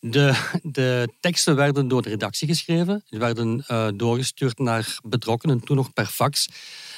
De, 0.00 0.34
de 0.62 1.08
teksten 1.20 1.56
werden 1.56 1.88
door 1.88 2.02
de 2.02 2.08
redactie 2.08 2.48
geschreven. 2.48 3.04
Die 3.08 3.18
werden 3.18 3.64
eh, 3.66 3.88
doorgestuurd 3.94 4.58
naar 4.58 4.98
betrokkenen, 5.02 5.60
toen 5.60 5.76
nog 5.76 5.92
per 5.92 6.06
fax. 6.06 6.48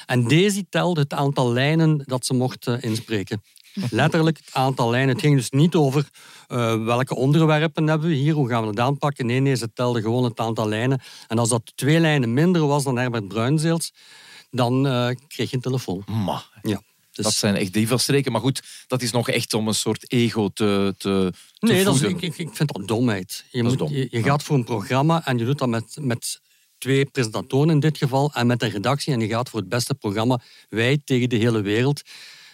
En 0.05 0.27
deze 0.27 0.65
telde 0.69 0.99
het 1.01 1.13
aantal 1.13 1.51
lijnen 1.53 2.01
dat 2.05 2.25
ze 2.25 2.33
mochten 2.33 2.81
inspreken. 2.81 3.41
Letterlijk 3.89 4.37
het 4.37 4.53
aantal 4.53 4.89
lijnen. 4.89 5.09
Het 5.09 5.19
ging 5.19 5.35
dus 5.35 5.49
niet 5.49 5.75
over 5.75 6.09
eh, 6.47 6.83
welke 6.83 7.15
onderwerpen 7.15 7.87
hebben 7.87 8.09
we 8.09 8.15
hier, 8.15 8.33
hoe 8.33 8.49
gaan 8.49 8.61
we 8.61 8.69
het 8.69 8.79
aanpakken. 8.79 9.25
Nee, 9.25 9.39
nee, 9.39 9.55
ze 9.55 9.73
telden 9.73 10.01
gewoon 10.01 10.23
het 10.23 10.39
aantal 10.39 10.67
lijnen. 10.67 11.01
En 11.27 11.39
als 11.39 11.49
dat 11.49 11.71
twee 11.75 11.99
lijnen 11.99 12.33
minder 12.33 12.67
was 12.67 12.83
dan 12.83 12.97
Herbert 12.97 13.27
Bruinzeels, 13.27 13.93
dan 14.51 14.87
eh, 14.87 15.09
kreeg 15.27 15.49
je 15.49 15.55
een 15.55 15.61
telefoon. 15.61 16.03
Ma, 16.05 16.43
Ja. 16.61 16.81
Dus- 17.11 17.25
dat 17.25 17.33
zijn 17.33 17.55
echt 17.55 17.73
diefstreken. 17.73 18.31
Maar 18.31 18.41
goed, 18.41 18.63
dat 18.87 19.01
is 19.01 19.11
nog 19.11 19.29
echt 19.29 19.53
om 19.53 19.67
een 19.67 19.73
soort 19.73 20.11
ego 20.11 20.47
te, 20.47 20.95
te, 20.97 21.33
te 21.53 21.65
Nee, 21.67 21.83
dat 21.83 21.95
is, 21.95 22.01
ik, 22.01 22.21
ik 22.21 22.49
vind 22.53 22.73
dat 22.73 22.87
domheid. 22.87 23.45
Je, 23.51 23.61
Dat 23.61 23.69
moet, 23.69 23.79
dom, 23.79 23.91
je, 23.91 24.07
je 24.11 24.17
ja. 24.17 24.23
gaat 24.23 24.43
voor 24.43 24.55
een 24.55 24.63
programma 24.63 25.25
en 25.25 25.37
je 25.37 25.45
doet 25.45 25.57
dat 25.57 25.67
met, 25.67 25.97
met 26.01 26.41
twee 26.77 27.05
presentatoren 27.05 27.69
in 27.69 27.79
dit 27.79 27.97
geval 27.97 28.31
en 28.33 28.47
met 28.47 28.63
een 28.63 28.69
redactie 28.69 29.13
en 29.13 29.19
je 29.19 29.27
gaat 29.27 29.49
voor 29.49 29.59
het 29.59 29.69
beste 29.69 29.95
programma. 29.95 30.41
Wij 30.69 31.01
tegen 31.05 31.29
de 31.29 31.35
hele 31.35 31.61
wereld. 31.61 32.01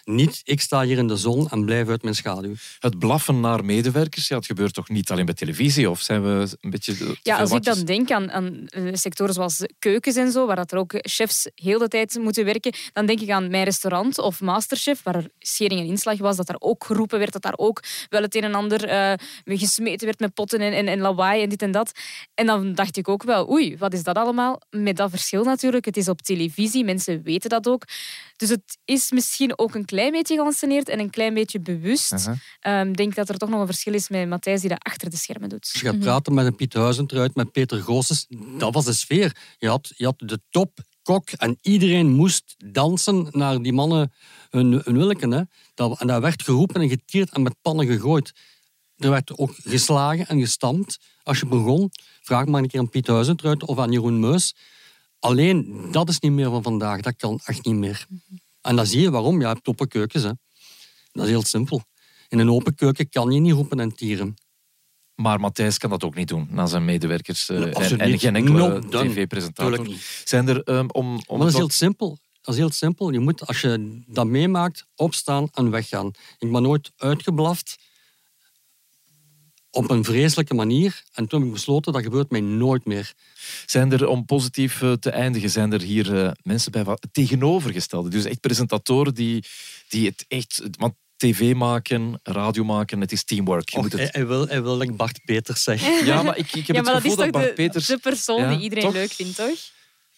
Niet, 0.06 0.40
ik 0.44 0.60
sta 0.60 0.82
hier 0.82 0.98
in 0.98 1.06
de 1.06 1.16
zon 1.16 1.48
en 1.48 1.64
blijf 1.64 1.88
uit 1.88 2.02
mijn 2.02 2.14
schaduw. 2.14 2.54
Het 2.78 2.98
blaffen 2.98 3.40
naar 3.40 3.64
medewerkers, 3.64 4.28
ja, 4.28 4.36
het 4.36 4.46
gebeurt 4.46 4.74
toch 4.74 4.88
niet 4.88 5.10
alleen 5.10 5.24
bij 5.24 5.34
televisie? 5.34 5.90
Of 5.90 6.00
zijn 6.00 6.22
we 6.22 6.56
een 6.60 6.70
beetje... 6.70 7.16
Ja, 7.22 7.38
als 7.38 7.50
ik 7.50 7.64
dan 7.64 7.84
denk 7.84 8.10
aan, 8.10 8.30
aan 8.30 8.66
eh, 8.66 8.82
sectoren 8.92 9.34
zoals 9.34 9.62
keukens 9.78 10.16
en 10.16 10.32
zo, 10.32 10.46
waar 10.46 10.56
dat 10.56 10.72
er 10.72 10.78
ook 10.78 10.92
chefs 10.96 11.50
heel 11.54 11.78
de 11.78 11.88
tijd 11.88 12.18
moeten 12.20 12.44
werken, 12.44 12.72
dan 12.92 13.06
denk 13.06 13.20
ik 13.20 13.30
aan 13.30 13.50
mijn 13.50 13.64
restaurant 13.64 14.18
of 14.18 14.40
Masterchef, 14.40 15.02
waar 15.02 15.14
er 15.14 15.30
schering 15.38 15.80
en 15.80 15.86
inslag 15.86 16.18
was, 16.18 16.36
dat 16.36 16.46
daar 16.46 16.56
ook 16.58 16.84
geroepen 16.84 17.18
werd, 17.18 17.32
dat 17.32 17.42
daar 17.42 17.56
ook 17.56 17.82
wel 18.08 18.22
het 18.22 18.34
een 18.34 18.44
en 18.44 18.54
ander 18.54 18.84
eh, 18.84 19.12
gesmeten 19.44 20.06
werd 20.06 20.18
met 20.18 20.34
potten 20.34 20.60
en, 20.60 20.72
en, 20.72 20.86
en 20.86 21.00
lawaai 21.00 21.42
en 21.42 21.48
dit 21.48 21.62
en 21.62 21.70
dat. 21.70 21.92
En 22.34 22.46
dan 22.46 22.74
dacht 22.74 22.96
ik 22.96 23.08
ook 23.08 23.22
wel, 23.22 23.50
oei, 23.50 23.76
wat 23.78 23.92
is 23.92 24.02
dat 24.02 24.16
allemaal? 24.16 24.60
Met 24.70 24.96
dat 24.96 25.10
verschil 25.10 25.44
natuurlijk, 25.44 25.84
het 25.84 25.96
is 25.96 26.08
op 26.08 26.22
televisie, 26.22 26.84
mensen 26.84 27.22
weten 27.22 27.50
dat 27.50 27.68
ook. 27.68 27.82
Dus 28.36 28.48
het 28.48 28.78
is 28.84 29.10
misschien 29.10 29.58
ook 29.58 29.74
een 29.74 29.84
klein 29.84 29.94
beetje 30.10 30.36
geanceneerd 30.36 30.88
en 30.88 30.98
een 31.00 31.10
klein 31.10 31.34
beetje 31.34 31.60
bewust. 31.60 32.12
Uh-huh. 32.12 32.36
Ehm, 32.60 32.88
Ik 32.88 32.96
denk 32.96 33.14
dat 33.14 33.28
er 33.28 33.38
toch 33.38 33.48
nog 33.48 33.60
een 33.60 33.66
verschil 33.66 33.94
is 33.94 34.08
met 34.08 34.28
Matthijs 34.28 34.60
die 34.60 34.68
dat 34.70 34.82
achter 34.82 35.10
de 35.10 35.16
schermen 35.16 35.48
doet. 35.48 35.68
Als 35.72 35.80
je 35.80 35.88
gaat 35.88 36.00
praten 36.00 36.34
met 36.34 36.46
een 36.46 36.54
Piet 36.56 36.74
Huizentruid, 36.74 37.34
met 37.34 37.52
Peter 37.52 37.82
Goossens, 37.82 38.26
dat 38.58 38.74
was 38.74 38.84
de 38.84 38.92
sfeer. 38.92 39.36
Je 39.58 39.68
had, 39.68 39.92
je 39.96 40.04
had 40.04 40.18
de 40.18 40.40
top 40.50 40.78
kok 41.02 41.30
en 41.30 41.58
iedereen 41.60 42.10
moest 42.12 42.54
dansen 42.72 43.28
naar 43.30 43.62
die 43.62 43.72
mannen 43.72 44.12
hun, 44.50 44.80
hun 44.84 44.96
willeken. 44.96 45.30
Hè. 45.30 45.42
Dat, 45.74 46.00
en 46.00 46.06
dat 46.06 46.20
werd 46.20 46.42
geroepen 46.42 46.80
en 46.80 46.88
getierd 46.88 47.30
en 47.30 47.42
met 47.42 47.54
pannen 47.62 47.86
gegooid. 47.86 48.32
Er 48.96 49.10
werd 49.10 49.38
ook 49.38 49.54
geslagen 49.54 50.26
en 50.26 50.40
gestampt. 50.40 50.98
Als 51.22 51.38
je 51.40 51.46
begon, 51.46 51.90
vraag 52.22 52.46
maar 52.46 52.62
een 52.62 52.68
keer 52.68 52.80
aan 52.80 52.88
Piet 52.88 53.06
Huizentruid 53.06 53.64
of 53.64 53.78
aan 53.78 53.92
Jeroen 53.92 54.20
Meus. 54.20 54.54
Alleen, 55.18 55.88
dat 55.90 56.08
is 56.08 56.20
niet 56.20 56.32
meer 56.32 56.50
van 56.50 56.62
vandaag. 56.62 57.00
Dat 57.00 57.16
kan 57.16 57.40
echt 57.44 57.64
niet 57.64 57.74
meer. 57.74 58.06
En 58.66 58.76
dan 58.76 58.86
zie 58.86 59.00
je 59.00 59.10
waarom. 59.10 59.40
Je 59.40 59.46
hebt 59.46 59.68
open 59.68 59.88
keukens. 59.88 60.22
Hè. 60.22 60.30
Dat 61.12 61.24
is 61.24 61.30
heel 61.30 61.44
simpel. 61.44 61.82
In 62.28 62.38
een 62.38 62.50
open 62.50 62.74
keuken 62.74 63.08
kan 63.08 63.30
je 63.30 63.40
niet 63.40 63.52
roepen 63.52 63.80
en 63.80 63.94
tieren. 63.94 64.34
Maar 65.14 65.40
Matthijs 65.40 65.78
kan 65.78 65.90
dat 65.90 66.04
ook 66.04 66.14
niet 66.14 66.28
doen 66.28 66.48
naar 66.50 66.68
zijn 66.68 66.84
medewerkers. 66.84 67.48
Nee, 67.48 67.72
en, 67.72 68.18
geen 68.18 68.36
enkele 68.36 68.80
No 68.80 68.80
tv-presentator. 68.80 69.88
Zijn 70.24 70.48
er 70.48 70.62
ehm, 70.62 70.86
om... 70.92 71.20
om 71.26 71.38
dat 71.38 71.48
is 71.48 71.54
heel 71.54 71.70
simpel. 71.70 72.18
Dat 72.40 72.54
is 72.54 72.60
heel 72.60 72.70
simpel. 72.70 73.10
Je 73.10 73.18
moet, 73.18 73.46
als 73.46 73.60
je 73.60 74.02
dat 74.06 74.26
meemaakt, 74.26 74.86
opstaan 74.94 75.48
en 75.52 75.70
weggaan. 75.70 76.06
Ik 76.38 76.52
ben 76.52 76.62
nooit 76.62 76.92
uitgeblaft 76.96 77.76
op 79.76 79.90
een 79.90 80.04
vreselijke 80.04 80.54
manier. 80.54 81.02
En 81.12 81.26
toen 81.26 81.38
heb 81.38 81.48
ik 81.48 81.54
besloten, 81.54 81.92
dat 81.92 82.02
gebeurt 82.02 82.30
mij 82.30 82.40
nooit 82.40 82.84
meer. 82.84 83.12
Zijn 83.66 83.92
er, 83.92 84.06
om 84.08 84.24
positief 84.24 84.82
eh, 84.82 84.92
te 84.92 85.10
eindigen, 85.10 85.50
zijn 85.50 85.72
er 85.72 85.80
hier 85.80 86.24
eh, 86.24 86.30
mensen 86.42 86.72
bij 86.72 86.84
wat 86.84 87.02
het 87.02 87.14
tegenovergestelde? 87.14 88.08
Dus 88.08 88.24
echt 88.24 88.40
presentatoren 88.40 89.14
die, 89.14 89.44
die 89.88 90.06
het 90.06 90.24
echt... 90.28 90.62
Want 90.78 90.94
tv 91.16 91.54
maken, 91.54 92.20
radio 92.22 92.64
maken, 92.64 93.00
het 93.00 93.12
is 93.12 93.24
teamwork. 93.24 93.68
Je 93.68 93.76
Och, 93.76 93.82
moet 93.82 93.92
het... 93.92 94.00
hij, 94.00 94.10
hij 94.12 94.26
wil, 94.26 94.46
hij 94.46 94.62
wil 94.62 94.78
dat 94.78 94.88
ik 94.88 94.96
Bart 94.96 95.20
Peters 95.24 95.62
zeg. 95.62 96.04
Ja, 96.04 96.22
maar 96.22 96.36
ik, 96.36 96.52
ik 96.52 96.66
heb 96.66 96.66
ja, 96.66 96.74
het 96.74 96.84
maar 96.84 96.92
dat 96.92 97.02
gevoel 97.02 97.10
is 97.10 97.16
dat, 97.16 97.24
toch 97.24 97.42
Bart 97.42 97.56
de, 97.56 97.62
Peters... 97.62 97.86
de 97.86 97.98
persoon 97.98 98.40
Ja, 98.40 98.50
die 98.50 98.60
iedereen 98.60 98.84
toch? 98.84 98.92
leuk 98.92 99.12
vindt, 99.12 99.36
toch? 99.36 99.58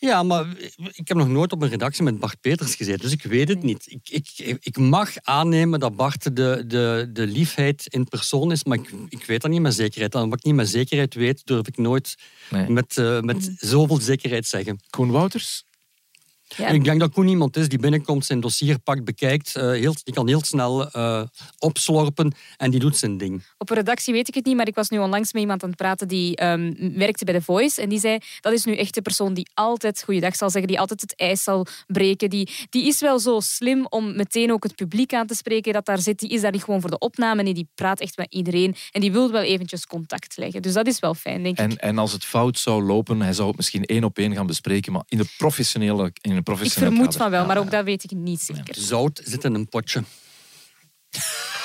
Ja, 0.00 0.22
maar 0.22 0.46
ik 0.92 1.08
heb 1.08 1.16
nog 1.16 1.28
nooit 1.28 1.52
op 1.52 1.62
een 1.62 1.68
redactie 1.68 2.02
met 2.02 2.18
Bart 2.18 2.40
Peters 2.40 2.74
gezeten, 2.74 3.00
dus 3.00 3.12
ik 3.12 3.22
weet 3.22 3.48
het 3.48 3.62
niet. 3.62 3.82
Ik, 3.87 4.08
ik, 4.38 4.58
ik 4.61 4.78
mag 4.78 5.11
aannemen 5.22 5.80
dat 5.80 5.96
Bart 5.96 6.37
de, 6.37 6.64
de, 6.66 7.11
de 7.12 7.26
liefheid 7.26 7.87
in 7.87 8.04
persoon 8.04 8.52
is, 8.52 8.64
maar 8.64 8.78
ik, 8.78 8.90
ik 9.08 9.24
weet 9.24 9.42
dat 9.42 9.50
niet 9.50 9.61
met 9.61 9.74
zekerheid. 9.74 10.14
En 10.14 10.28
wat 10.28 10.38
ik 10.38 10.44
niet 10.44 10.54
met 10.54 10.68
zekerheid 10.68 11.14
weet, 11.14 11.46
durf 11.46 11.66
ik 11.66 11.76
nooit 11.76 12.14
Nee. 12.50 12.68
met, 12.70 12.96
eh, 12.98 13.20
met 13.20 13.50
zoveel 13.56 14.00
zekerheid 14.00 14.46
zeggen. 14.46 14.80
Koen 14.90 15.11
Wouters? 15.11 15.64
Ja. 16.56 16.68
Ik 16.68 16.84
denk 16.84 17.00
dat 17.00 17.12
Koen 17.12 17.28
iemand 17.28 17.56
is 17.56 17.68
die 17.68 17.78
binnenkomt, 17.78 18.24
zijn 18.24 18.40
dossier 18.40 18.78
pakt, 18.78 19.04
bekijkt, 19.04 19.56
eh, 19.56 19.70
heel, 19.70 19.94
die 20.04 20.14
kan 20.14 20.28
heel 20.28 20.44
snel 20.44 20.90
eh, 20.90 21.22
opslorpen 21.58 22.32
en 22.56 22.70
die 22.70 22.80
doet 22.80 22.96
zijn 22.96 23.18
ding. 23.18 23.42
Op 23.58 23.70
een 23.70 23.76
redactie 23.76 24.12
weet 24.12 24.28
ik 24.28 24.34
het 24.34 24.44
niet, 24.44 24.56
maar 24.56 24.68
ik 24.68 24.74
was 24.74 24.88
nu 24.88 24.98
onlangs 24.98 25.32
met 25.32 25.42
iemand 25.42 25.62
aan 25.62 25.68
het 25.68 25.78
praten 25.78 26.08
die 26.08 26.37
ehm, 26.37 26.72
werkte 26.94 27.24
bij 27.24 27.34
The 27.34 27.42
Voice. 27.42 27.82
En 27.82 27.88
die 27.88 27.98
zei, 27.98 28.18
dat 28.40 28.52
is 28.52 28.64
nu 28.64 28.76
echt 28.76 28.94
de 28.94 29.02
persoon 29.02 29.34
die 29.34 29.48
altijd 29.54 30.02
goeiedag 30.04 30.37
zal 30.37 30.50
zeggen, 30.50 30.70
die 30.70 30.80
altijd 30.80 31.00
het 31.00 31.16
ijs 31.16 31.42
zal 31.42 31.66
breken. 31.87 32.30
Die, 32.30 32.50
die 32.70 32.87
is 32.87 33.00
wel 33.00 33.18
zo 33.18 33.40
slim 33.40 33.87
om 33.88 34.16
meteen 34.16 34.52
ook 34.52 34.62
het 34.62 34.74
publiek 34.74 35.12
aan 35.12 35.26
te 35.26 35.34
spreken 35.34 35.72
dat 35.72 35.87
daar 35.87 35.98
zit. 35.98 36.18
Die 36.18 36.30
is 36.30 36.40
daar 36.40 36.52
niet 36.52 36.64
gewoon 36.64 36.80
voor 36.80 36.90
de 36.90 36.98
opname, 36.98 37.42
nee, 37.42 37.54
die 37.54 37.68
praat 37.74 38.00
echt 38.00 38.16
met 38.16 38.34
iedereen. 38.34 38.74
En 38.90 39.00
die 39.00 39.12
wil 39.12 39.30
wel 39.30 39.42
eventjes 39.42 39.87
contact 39.87 40.37
leggen. 40.37 40.62
Dus 40.62 40.72
dat 40.72 40.87
is 40.87 40.98
wel 40.98 41.14
fijn, 41.14 41.42
denk 41.42 41.58
ik. 41.58 41.64
En, 41.64 41.78
en 41.78 41.98
als 41.98 42.12
het 42.12 42.24
fout 42.24 42.58
zou 42.58 42.82
lopen, 42.82 43.20
hij 43.20 43.32
zou 43.32 43.48
het 43.48 43.56
misschien 43.56 43.84
één 43.84 44.04
op 44.04 44.18
één 44.18 44.34
gaan 44.34 44.46
bespreken, 44.46 44.92
maar 44.92 45.02
in 45.08 45.18
de 45.18 45.26
professionele, 45.37 46.12
in 46.20 46.38
een 46.44 46.64
Ik 46.64 46.72
vermoed 46.72 47.05
kader. 47.05 47.20
van 47.20 47.31
wel, 47.31 47.46
maar 47.46 47.59
ook 47.59 47.70
dat 47.70 47.85
weet 47.85 48.05
ik 48.05 48.11
niet 48.11 48.40
zeker. 48.40 48.74
Zout 48.79 49.20
zit 49.24 49.44
in 49.44 49.55
een 49.55 49.68
potje. 49.68 50.03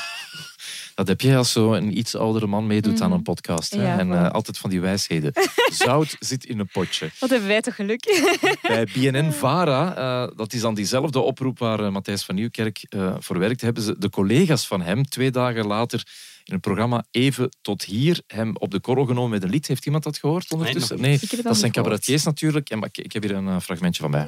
Dat 0.96 1.08
heb 1.08 1.22
jij 1.22 1.38
als 1.38 1.52
zo 1.52 1.74
een 1.74 1.98
iets 1.98 2.16
oudere 2.16 2.48
man 2.48 2.68
meedoet 2.68 3.02
aan 3.02 3.12
een 3.12 3.22
podcast. 3.22 3.72
Hè? 3.72 3.78
Mhm. 3.78 3.88
Ja, 3.88 4.00
en 4.00 4.14
eh, 4.14 4.32
altijd 4.32 4.58
van 4.58 4.70
die 4.70 4.82
wijsheden. 4.82 5.32
Zout 5.84 6.16
zit 6.20 6.46
in 6.46 6.60
een 6.60 6.68
potje. 6.68 7.10
Wat 7.20 7.30
hebben 7.30 7.48
wij 7.48 7.62
toch 7.62 7.76
geluk. 7.76 8.32
Bij 8.62 8.88
BNN-Vara, 8.94 9.96
eh, 9.96 10.38
dat 10.38 10.54
is 10.54 10.62
dan 10.62 10.74
diezelfde 10.74 11.20
oproep 11.20 11.60
waar 11.60 11.80
eh, 11.80 11.90
Matthijs 11.90 12.24
van 12.24 12.36
Nieuwkerk 12.36 12.86
eh, 12.90 13.16
voor 13.20 13.40
werkt, 13.40 13.62
hebben 13.62 13.84
ze 13.84 13.96
de 13.98 14.10
collega's 14.10 14.68
van 14.68 14.82
hem 14.82 15.04
twee 15.06 15.32
dagen 15.32 15.68
later 15.68 16.04
in 16.44 16.54
het 16.54 16.62
programma 16.62 17.06
Even 17.12 17.50
tot 17.62 17.84
hier 17.84 18.22
hem 18.28 18.56
op 18.56 18.72
de 18.72 18.80
korrel 18.80 19.06
genomen 19.06 19.30
met 19.30 19.44
een 19.44 19.50
lied. 19.50 19.68
Heeft 19.68 19.86
iemand 19.86 20.04
dat 20.04 20.18
gehoord 20.18 20.52
ondertussen? 20.52 21.02
Nee, 21.02 21.20
dat 21.44 21.58
zijn 21.58 21.72
cabaretiers 21.72 22.24
natuurlijk. 22.24 22.70
En, 22.70 22.80
maar 22.80 22.90
ik, 22.92 23.06
ik 23.06 23.14
heb 23.14 23.24
hier 23.24 23.36
een 23.36 23.62
fragmentje 23.62 24.02
van 24.02 24.12
mij. 24.12 24.28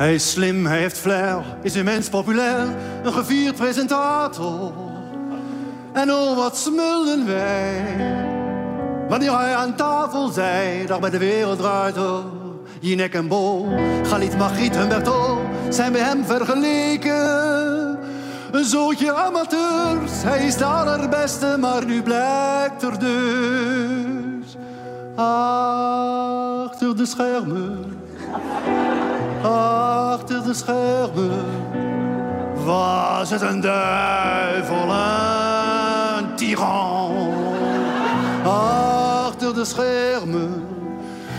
Hij 0.00 0.14
is 0.14 0.30
slim, 0.30 0.66
hij 0.66 0.78
heeft 0.78 0.98
flair, 0.98 1.42
is 1.62 1.76
immens 1.76 2.08
populair, 2.08 2.66
een 3.02 3.12
gevierd 3.12 3.56
presentator. 3.56 4.72
En 5.92 6.12
oh, 6.12 6.36
wat 6.36 6.56
smullen 6.56 7.26
wij. 7.26 7.82
Wanneer 9.08 9.38
hij 9.38 9.54
aan 9.54 9.76
tafel 9.76 10.28
zei, 10.28 10.86
dag 10.86 11.00
bij 11.00 11.10
de 11.10 11.18
wereld 11.18 11.58
door. 11.94 12.24
Jinek 12.80 13.14
en 13.14 13.28
Bo, 13.28 13.66
Galit, 14.02 14.38
Margriet 14.38 14.76
en 14.76 14.88
Bertol 14.88 15.38
zijn 15.68 15.92
bij 15.92 16.00
hem 16.00 16.24
vergeleken. 16.24 17.98
Een 18.50 18.64
zootje 18.64 19.12
amateurs, 19.12 20.22
hij 20.22 20.46
is 20.46 20.56
de 20.56 20.64
allerbeste, 20.64 21.56
maar 21.60 21.84
nu 21.84 22.02
blijkt 22.02 22.82
er 22.82 22.98
dus 22.98 24.56
achter 25.16 26.96
de 26.96 27.06
schermen, 27.06 27.98
achter 29.42 30.42
de 30.42 30.54
schermen 30.54 31.44
was 32.64 33.30
het 33.30 33.40
een 33.40 33.60
duivel, 33.60 34.90
een 36.18 36.36
tiran. 36.36 37.34
Achter 38.44 39.54
de 39.54 39.64
schermen 39.64 40.64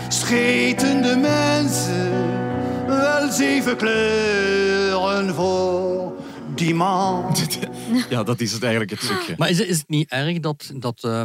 scheten 0.08 1.02
de 1.02 1.16
mensen 1.16 2.10
wel 2.86 3.32
zeven 3.32 3.76
kleuren 3.76 5.34
voor 5.34 6.12
die 6.54 6.74
man. 6.74 7.24
Ja, 8.08 8.22
dat 8.22 8.40
is 8.40 8.52
het 8.52 8.62
eigenlijk 8.62 8.90
het 8.90 9.00
trucje. 9.00 9.34
Maar 9.36 9.50
is 9.50 9.58
het, 9.58 9.68
is 9.68 9.78
het 9.78 9.88
niet 9.88 10.10
erg 10.10 10.40
dat, 10.40 10.72
dat 10.74 11.04
eh, 11.04 11.22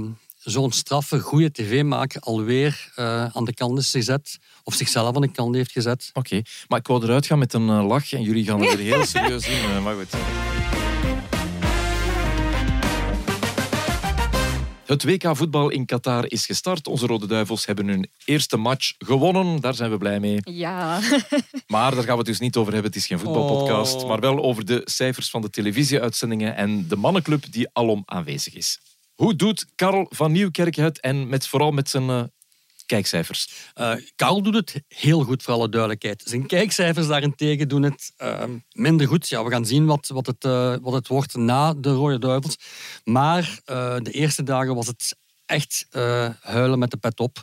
zo'n 0.51 0.71
straffe, 0.71 1.19
goede 1.19 1.51
tv-maker 1.51 2.21
alweer 2.21 2.91
eh, 2.95 3.25
aan 3.25 3.45
de 3.45 3.53
kant 3.53 3.79
is 3.79 3.91
gezet? 3.91 4.37
Of 4.63 4.73
zichzelf 4.73 5.15
aan 5.15 5.21
de 5.21 5.31
kant 5.31 5.55
heeft 5.55 5.71
gezet? 5.71 6.09
Oké, 6.13 6.41
maar 6.67 6.79
ik 6.79 6.87
wou 6.87 7.03
eruit 7.03 7.25
gaan 7.25 7.39
met 7.39 7.53
een 7.53 7.69
eh, 7.69 7.87
lach 7.87 8.13
en 8.13 8.21
jullie 8.21 8.45
gaan 8.45 8.61
er 8.63 8.77
heel 8.77 9.05
serieus 9.15 9.47
in. 9.47 9.53
eh, 9.53 9.83
maar 9.83 9.95
goed. 9.95 10.13
Het 14.85 15.03
WK 15.03 15.35
voetbal 15.35 15.69
in 15.69 15.85
Qatar 15.85 16.31
is 16.31 16.45
gestart. 16.45 16.87
Onze 16.87 17.05
Rode 17.07 17.27
Duivels 17.27 17.65
hebben 17.65 17.87
hun 17.87 18.09
eerste 18.25 18.57
match 18.57 18.93
gewonnen. 18.97 19.61
Daar 19.61 19.73
zijn 19.73 19.91
we 19.91 19.97
blij 19.97 20.19
mee. 20.19 20.39
Ja. 20.43 20.99
Maar 21.67 21.91
daar 21.95 22.03
gaan 22.03 22.11
we 22.11 22.17
het 22.17 22.25
dus 22.25 22.39
niet 22.39 22.55
over 22.55 22.73
hebben. 22.73 22.91
Het 22.91 22.99
is 23.01 23.07
geen 23.07 23.19
voetbalpodcast. 23.19 23.95
Oh. 23.95 24.07
Maar 24.07 24.19
wel 24.19 24.43
over 24.43 24.65
de 24.65 24.81
cijfers 24.85 25.29
van 25.29 25.41
de 25.41 25.49
televisieuitzendingen 25.49 26.55
en 26.55 26.87
de 26.87 26.95
mannenclub 26.95 27.43
die 27.51 27.69
alom 27.73 28.03
aanwezig 28.05 28.55
is. 28.55 28.79
Hoe 29.17 29.35
doet 29.35 29.65
Karel 29.75 30.05
van 30.09 30.31
Nieuwkerk 30.31 30.75
het 30.75 30.99
en 30.99 31.29
met, 31.29 31.47
vooral 31.47 31.71
met 31.71 31.89
zijn 31.89 32.09
eh, 32.09 32.23
kijkcijfers? 32.85 33.71
Eh 33.73 33.93
Karel 34.15 34.41
doet 34.41 34.53
het 34.53 34.81
heel 34.87 35.23
goed, 35.23 35.43
voor 35.43 35.53
alle 35.53 35.69
duidelijkheid. 35.69 36.23
Zijn 36.25 36.47
kijkcijfers 36.47 37.07
daarentegen 37.07 37.67
doen 37.67 37.83
het 37.83 38.13
eh, 38.17 38.43
minder 38.71 39.07
goed. 39.07 39.29
Ja, 39.29 39.43
we 39.43 39.51
gaan 39.51 39.65
zien 39.65 39.85
wat, 39.85 40.07
wat, 40.07 40.25
het, 40.25 40.43
eh, 40.43 40.75
wat 40.81 40.93
het 40.93 41.07
wordt 41.07 41.35
na 41.35 41.73
de 41.73 41.93
Rode 41.93 42.19
Duivels. 42.19 42.57
Maar 43.03 43.59
eh, 43.65 43.95
de 44.01 44.11
eerste 44.11 44.43
dagen 44.43 44.75
was 44.75 44.87
het 44.87 45.15
echt 45.47 45.87
eh, 45.89 46.29
huilen 46.41 46.79
met 46.79 46.91
de 46.91 46.97
pet 46.97 47.19
op. 47.19 47.41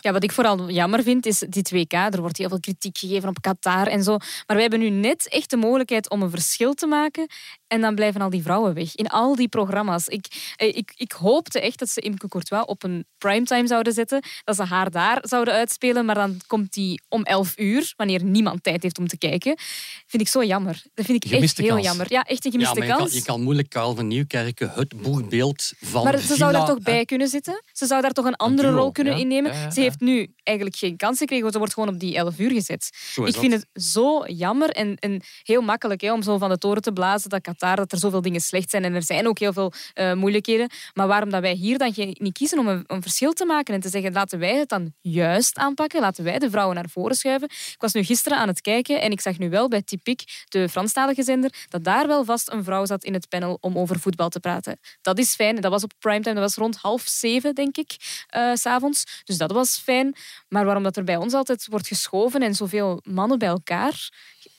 Ja, 0.00 0.12
wat 0.12 0.22
ik 0.22 0.32
vooral 0.32 0.70
jammer 0.70 1.02
vind, 1.02 1.26
is 1.26 1.38
dit 1.38 1.70
WK. 1.70 1.92
Er 1.92 2.20
wordt 2.20 2.36
heel 2.36 2.48
veel 2.48 2.60
kritiek 2.60 2.98
gegeven 2.98 3.28
op 3.28 3.40
Qatar 3.40 3.86
en 3.86 4.02
zo. 4.02 4.16
Maar 4.16 4.56
wij 4.56 4.60
hebben 4.60 4.78
nu 4.78 4.90
net 4.90 5.28
echt 5.28 5.50
de 5.50 5.56
mogelijkheid 5.56 6.10
om 6.10 6.22
een 6.22 6.30
verschil 6.30 6.74
te 6.74 6.86
maken. 6.86 7.26
En 7.68 7.80
dan 7.80 7.94
blijven 7.94 8.20
al 8.20 8.30
die 8.30 8.42
vrouwen 8.42 8.74
weg. 8.74 8.94
In 8.94 9.06
al 9.06 9.36
die 9.36 9.48
programma's. 9.48 10.06
Ik, 10.06 10.26
eh, 10.56 10.68
ik, 10.76 10.92
ik 10.96 11.12
hoopte 11.12 11.60
echt 11.60 11.78
dat 11.78 11.88
ze 11.88 12.00
Imke 12.00 12.28
Courtois 12.28 12.64
op 12.64 12.82
een 12.82 13.04
primetime 13.18 13.66
zouden 13.66 13.92
zetten. 13.92 14.22
Dat 14.44 14.56
ze 14.56 14.62
haar 14.64 14.90
daar 14.90 15.18
zouden 15.22 15.54
uitspelen. 15.54 16.04
Maar 16.04 16.14
dan 16.14 16.40
komt 16.46 16.72
die 16.72 17.00
om 17.08 17.22
11 17.22 17.58
uur, 17.58 17.92
wanneer 17.96 18.24
niemand 18.24 18.62
tijd 18.62 18.82
heeft 18.82 18.98
om 18.98 19.06
te 19.08 19.18
kijken. 19.18 19.58
Vind 20.06 20.22
ik 20.22 20.28
zo 20.28 20.44
jammer. 20.44 20.82
Dat 20.94 21.04
vind 21.04 21.24
ik 21.24 21.30
Gemiste 21.30 21.62
echt 21.62 21.70
heel 21.70 21.76
kans. 21.76 21.86
jammer. 21.88 22.06
Ja, 22.12 22.22
echt 22.22 22.44
een 22.44 22.50
Ja, 22.50 22.58
gemiste 22.58 22.78
maar 22.78 22.86
je 22.86 22.92
kan, 22.92 23.02
kans. 23.02 23.12
je 23.12 23.22
kan 23.22 23.42
moeilijk 23.42 23.68
Karel 23.68 23.94
van 23.94 24.06
Nieuwkerken, 24.06 24.70
het 24.74 25.02
boegbeeld 25.02 25.72
van 25.80 26.04
Maar 26.04 26.18
ze 26.18 26.36
zou 26.36 26.52
daar 26.52 26.66
toch 26.66 26.80
bij 26.80 27.04
kunnen 27.04 27.28
zitten? 27.28 27.62
Ze 27.72 27.86
zou 27.86 28.02
daar 28.02 28.12
toch 28.12 28.24
een 28.24 28.36
andere 28.36 28.68
duo, 28.68 28.76
rol 28.78 28.92
kunnen 28.92 29.12
ja. 29.12 29.18
innemen? 29.20 29.52
Ja, 29.52 29.60
ja, 29.62 29.70
Ze 29.70 29.80
ja. 29.80 29.86
heeft 29.86 30.00
nu 30.00 30.34
eigenlijk 30.46 30.76
geen 30.76 30.96
kans 30.96 31.18
gekregen, 31.18 31.42
want 31.42 31.52
ze 31.52 31.58
wordt 31.58 31.74
gewoon 31.74 31.88
op 31.88 32.00
die 32.00 32.16
11 32.16 32.38
uur 32.38 32.50
gezet. 32.50 32.90
Ik 33.24 33.36
vind 33.36 33.52
het 33.52 33.84
zo 33.84 34.26
jammer 34.26 34.70
en, 34.70 34.96
en 34.96 35.22
heel 35.42 35.60
makkelijk 35.60 36.00
hè, 36.00 36.12
om 36.12 36.22
zo 36.22 36.38
van 36.38 36.48
de 36.48 36.58
toren 36.58 36.82
te 36.82 36.92
blazen 36.92 37.30
dat 37.30 37.40
Qatar, 37.40 37.76
dat 37.76 37.92
er 37.92 37.98
zoveel 37.98 38.22
dingen 38.22 38.40
slecht 38.40 38.70
zijn 38.70 38.84
en 38.84 38.94
er 38.94 39.02
zijn 39.02 39.28
ook 39.28 39.38
heel 39.38 39.52
veel 39.52 39.72
eh, 39.94 40.12
moeilijkheden. 40.12 40.70
Maar 40.94 41.06
waarom 41.06 41.30
dat 41.30 41.40
wij 41.40 41.52
hier 41.52 41.78
dan 41.78 41.92
niet 41.96 42.32
kiezen 42.32 42.58
om 42.58 42.68
een, 42.68 42.84
een 42.86 43.02
verschil 43.02 43.32
te 43.32 43.44
maken 43.44 43.74
en 43.74 43.80
te 43.80 43.88
zeggen 43.88 44.12
laten 44.12 44.38
wij 44.38 44.56
het 44.56 44.68
dan 44.68 44.92
juist 45.00 45.56
aanpakken, 45.56 46.00
laten 46.00 46.24
wij 46.24 46.38
de 46.38 46.50
vrouwen 46.50 46.76
naar 46.76 46.88
voren 46.88 47.16
schuiven. 47.16 47.48
Ik 47.48 47.76
was 47.78 47.92
nu 47.92 48.02
gisteren 48.02 48.38
aan 48.38 48.48
het 48.48 48.60
kijken 48.60 49.00
en 49.00 49.10
ik 49.10 49.20
zag 49.20 49.38
nu 49.38 49.50
wel 49.50 49.68
bij 49.68 49.82
Typiek, 49.82 50.44
de 50.48 50.68
Franstalige 50.68 51.22
zender, 51.22 51.66
dat 51.68 51.84
daar 51.84 52.06
wel 52.06 52.24
vast 52.24 52.50
een 52.50 52.64
vrouw 52.64 52.86
zat 52.86 53.04
in 53.04 53.12
het 53.12 53.28
panel 53.28 53.58
om 53.60 53.78
over 53.78 53.98
voetbal 54.00 54.28
te 54.28 54.40
praten. 54.40 54.78
Dat 55.02 55.18
is 55.18 55.34
fijn. 55.34 55.60
Dat 55.60 55.70
was 55.70 55.82
op 55.82 55.92
primetime, 55.98 56.34
dat 56.34 56.44
was 56.44 56.54
rond 56.54 56.76
half 56.76 57.02
zeven, 57.06 57.54
denk 57.54 57.76
ik, 57.76 57.96
eh, 58.26 58.54
s 58.54 58.64
s'avonds. 58.66 59.22
Dus 59.24 59.36
dat 59.38 59.52
was 59.52 59.78
fijn. 59.78 60.14
Maar 60.48 60.64
waarom 60.64 60.82
dat 60.82 60.96
er 60.96 61.04
bij 61.04 61.16
ons 61.16 61.32
altijd 61.32 61.66
wordt 61.70 61.86
geschoven 61.86 62.42
en 62.42 62.54
zoveel 62.54 63.00
mannen 63.04 63.38
bij 63.38 63.48
elkaar, 63.48 64.10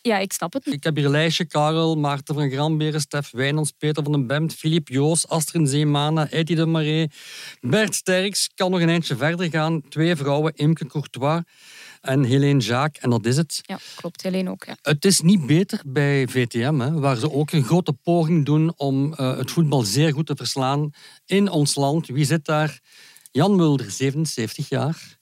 ja, 0.02 0.18
ik 0.18 0.34
snap 0.34 0.54
het 0.54 0.66
niet. 0.66 0.76
Ik 0.76 0.84
heb 0.84 0.96
hier 0.96 1.06
een 1.06 1.12
lijstje. 1.12 1.46
Karel, 1.46 1.96
Maarten 1.96 2.36
van 2.36 2.50
Gramberen, 2.50 3.02
Stef 3.02 3.32
Wijnands, 3.32 3.72
Peter 3.72 4.04
van 4.04 4.12
den 4.12 4.28
Bemt, 4.28 4.54
Filip 4.54 4.88
Joos, 4.88 5.28
Astrid 5.28 5.70
Zeemana, 5.70 6.30
Eddie 6.30 6.56
de 6.56 6.66
Marais, 6.66 7.08
Bert 7.60 7.96
Sterks. 7.96 8.50
Kan 8.56 8.72
nog 8.72 8.82
een 8.82 8.90
eindje 8.90 9.16
verder 9.16 9.50
gaan. 9.50 9.82
Twee 9.90 10.16
vrouwen, 10.16 10.54
Imke 10.56 10.88
Courtois 10.88 11.42
en 12.02 12.24
Helene 12.24 12.60
Jacques. 12.60 13.04
En 13.04 13.10
dat 13.10 13.26
is 13.26 13.38
het. 13.38 13.60
Ja, 13.62 13.80
klopt. 13.96 14.22
Helene 14.22 14.50
ook. 14.50 14.66
Ja. 14.66 14.78
Het 14.82 15.06
is 15.06 15.22
niet 15.22 15.46
beter 15.46 15.82
bij 15.86 16.28
VTM, 16.28 16.80
hè, 16.80 16.92
waar 16.92 17.16
ze 17.16 17.32
ook 17.32 17.52
een 17.52 17.64
grote 17.64 17.94
poging 17.94 18.46
doen 18.46 18.74
om 18.78 19.14
eh, 19.14 19.38
het 19.38 19.52
voetbal 19.52 19.82
zeer 19.82 20.14
goed 20.14 20.26
te 20.26 20.36
verslaan 20.36 20.90
in 21.26 21.50
ons 21.50 21.76
land. 21.76 22.08
Wie 22.08 22.26
zit 22.26 22.46
daar? 22.46 22.80
Jan 23.32 23.56
Mulder, 23.56 23.92
77 23.92 24.70
jaar. 24.70 25.17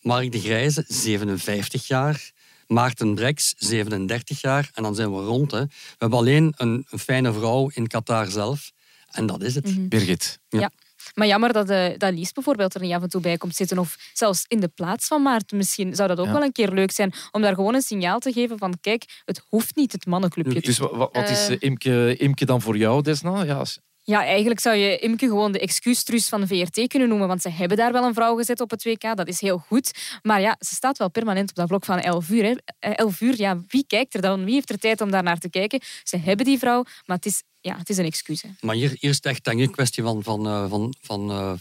Mark 0.00 0.32
de 0.32 0.40
Grijze, 0.40 0.84
57 0.88 1.86
jaar. 1.86 2.30
Maarten 2.66 3.14
Breks, 3.14 3.54
37 3.58 4.40
jaar. 4.40 4.70
En 4.74 4.82
dan 4.82 4.94
zijn 4.94 5.14
we 5.14 5.20
rond. 5.22 5.50
Hè. 5.50 5.60
We 5.64 5.70
hebben 5.98 6.18
alleen 6.18 6.54
een, 6.56 6.86
een 6.90 6.98
fijne 6.98 7.32
vrouw 7.32 7.70
in 7.74 7.86
Qatar 7.86 8.26
zelf. 8.26 8.70
En 9.10 9.26
dat 9.26 9.42
is 9.42 9.54
het. 9.54 9.88
Birgit. 9.88 10.38
Ja. 10.48 10.70
Maar 11.14 11.26
jammer 11.26 11.52
dat, 11.52 11.70
eh 11.70 11.98
dat 11.98 12.12
Lies 12.14 12.32
bijvoorbeeld 12.32 12.74
er 12.74 12.80
niet 12.80 12.92
af 12.92 13.02
en 13.02 13.08
toe 13.08 13.20
bij 13.20 13.36
komt 13.36 13.54
zitten. 13.56 13.78
Of 13.78 13.96
zelfs 14.12 14.44
in 14.48 14.60
de 14.60 14.68
plaats 14.68 15.06
van 15.06 15.22
Maarten 15.22 15.56
misschien. 15.56 15.94
Zou 15.94 16.08
dat 16.08 16.18
ook 16.18 16.26
Ja. 16.26 16.32
wel 16.32 16.42
een 16.42 16.52
keer 16.52 16.70
leuk 16.72 16.90
zijn. 16.90 17.12
Om 17.30 17.42
daar 17.42 17.54
gewoon 17.54 17.74
een 17.74 17.82
signaal 17.82 18.18
te 18.18 18.32
geven 18.32 18.58
van 18.58 18.74
kijk, 18.80 19.22
het 19.24 19.42
hoeft 19.48 19.76
niet 19.76 19.92
het 19.92 20.06
mannenclubje. 20.06 20.60
Dus 20.60 20.78
wa- 20.78 20.96
wa- 20.96 21.08
wat 21.12 21.28
is 21.30 21.46
Eh. 21.46 21.50
eh, 21.52 21.56
Imke, 21.60 22.16
Imke 22.16 22.44
dan 22.44 22.60
voor 22.62 22.76
jou, 22.76 23.02
Desna? 23.02 23.42
Ja, 23.42 23.54
als- 23.56 23.78
Ja, 24.10 24.24
eigenlijk 24.24 24.60
zou 24.60 24.76
je 24.76 24.98
Imke 24.98 25.26
gewoon 25.26 25.52
de 25.52 25.58
excuustruus 25.58 26.28
van 26.28 26.46
VRT 26.46 26.86
kunnen 26.86 27.08
noemen. 27.08 27.28
Want 27.28 27.42
ze 27.42 27.50
hebben 27.50 27.76
daar 27.76 27.92
wel 27.92 28.04
een 28.04 28.14
vrouw 28.14 28.36
gezet 28.36 28.60
op 28.60 28.70
het 28.70 28.84
WK. 28.84 29.16
Dat 29.16 29.28
is 29.28 29.40
heel 29.40 29.58
goed. 29.58 30.18
Maar 30.22 30.40
ja, 30.40 30.56
ze 30.58 30.74
staat 30.74 30.98
wel 30.98 31.10
permanent 31.10 31.50
op 31.50 31.56
dat 31.56 31.66
blok 31.66 31.84
van 31.84 31.98
11 31.98 32.28
uur. 32.28 32.44
Hè. 32.44 32.54
Eh, 32.78 32.92
11 32.94 33.20
uur, 33.20 33.34
ja, 33.36 33.58
wie 33.68 33.84
kijkt 33.86 34.14
er 34.14 34.20
dan? 34.20 34.44
Wie 34.44 34.54
heeft 34.54 34.70
er 34.70 34.78
tijd 34.78 35.00
om 35.00 35.10
daar 35.10 35.22
naar 35.22 35.38
te 35.38 35.50
kijken? 35.50 35.80
Ze 36.02 36.16
hebben 36.16 36.46
die 36.46 36.58
vrouw, 36.58 36.82
maar 37.06 37.16
het 37.16 37.26
is, 37.26 37.42
ja, 37.60 37.76
het 37.76 37.88
is 37.88 37.96
een 37.96 38.04
excuus. 38.04 38.42
Hè. 38.42 38.48
Maar 38.60 38.74
hier, 38.74 38.88
hier 38.98 39.10
is 39.10 39.16
het 39.16 39.24
echt 39.26 39.44
denk 39.44 39.60
ik, 39.60 39.66
een 39.66 39.72
kwestie 39.72 40.02
van, 40.02 40.22
van, 40.22 40.46
eh, 40.46 40.64
van, 40.68 40.94
van 41.00 41.30
eh, 41.30 41.52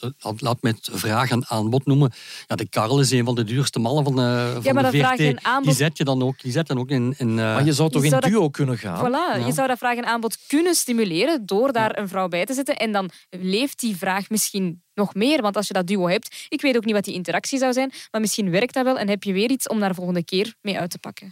eh, 0.00 0.30
laat 0.36 0.62
me 0.62 0.70
het 0.70 0.88
vraag 0.92 1.30
en 1.30 1.44
aanbod 1.48 1.86
noemen. 1.86 2.12
Ja, 2.46 2.56
de 2.56 2.68
Karel 2.68 3.00
is 3.00 3.10
een 3.10 3.24
van 3.24 3.34
de 3.34 3.44
duurste 3.44 3.78
mannen 3.78 4.04
van, 4.04 4.16
de 4.16 4.50
van 4.62 4.74
maar 4.74 4.82
de 4.84 4.90
dat 4.90 5.00
vraag 5.00 5.16
VRT. 5.16 5.20
en 5.26 5.44
aanbod- 5.44 5.64
Die 5.64 5.74
zet 5.74 5.98
je 5.98 6.04
dan 6.04 6.22
ook, 6.22 6.42
die 6.42 6.52
zet 6.52 6.66
dan 6.66 6.78
ook 6.78 6.88
in... 6.90 7.14
in 7.18 7.28
eh, 7.28 7.34
maar 7.34 7.64
je 7.64 7.72
zou 7.72 7.90
toch 7.90 7.98
je 8.00 8.04
in 8.04 8.10
zou 8.10 8.22
dat- 8.22 8.30
duo 8.30 8.48
kunnen 8.50 8.78
gaan? 8.78 8.98
Voilà, 9.08 9.38
Ja. 9.40 9.46
je 9.46 9.52
zou 9.52 9.68
dat 9.68 9.78
vraag 9.78 9.96
en 9.96 10.04
aanbod 10.06 10.36
kunnen 10.46 10.74
stimuleren 10.74 11.46
door 11.46 11.72
daar 11.72 11.98
een 11.98 12.08
vrouw 12.08 12.28
bij 12.28 12.44
te 12.44 12.54
zetten. 12.54 12.76
En 12.76 12.92
dan 12.92 13.10
leeft 13.30 13.80
die 13.80 13.96
vraag 13.96 14.28
misschien 14.30 14.82
nog 14.94 15.14
meer. 15.14 15.42
Want 15.42 15.56
als 15.56 15.66
je 15.66 15.72
dat 15.74 15.86
duo 15.86 16.08
hebt, 16.08 16.46
ik 16.48 16.60
weet 16.60 16.76
ook 16.76 16.84
niet 16.84 16.94
wat 16.94 17.04
die 17.04 17.14
interactie 17.14 17.58
zou 17.58 17.72
zijn, 17.72 17.92
maar 18.10 18.20
misschien 18.20 18.50
werkt 18.50 18.74
dat 18.74 18.84
wel 18.84 18.98
en 18.98 19.08
heb 19.08 19.22
je 19.22 19.32
weer 19.32 19.50
iets 19.50 19.68
om 19.68 19.80
daar 19.80 19.94
volgende 19.94 20.24
keer 20.24 20.54
mee 20.60 20.78
uit 20.78 20.90
te 20.90 20.98
pakken. 20.98 21.30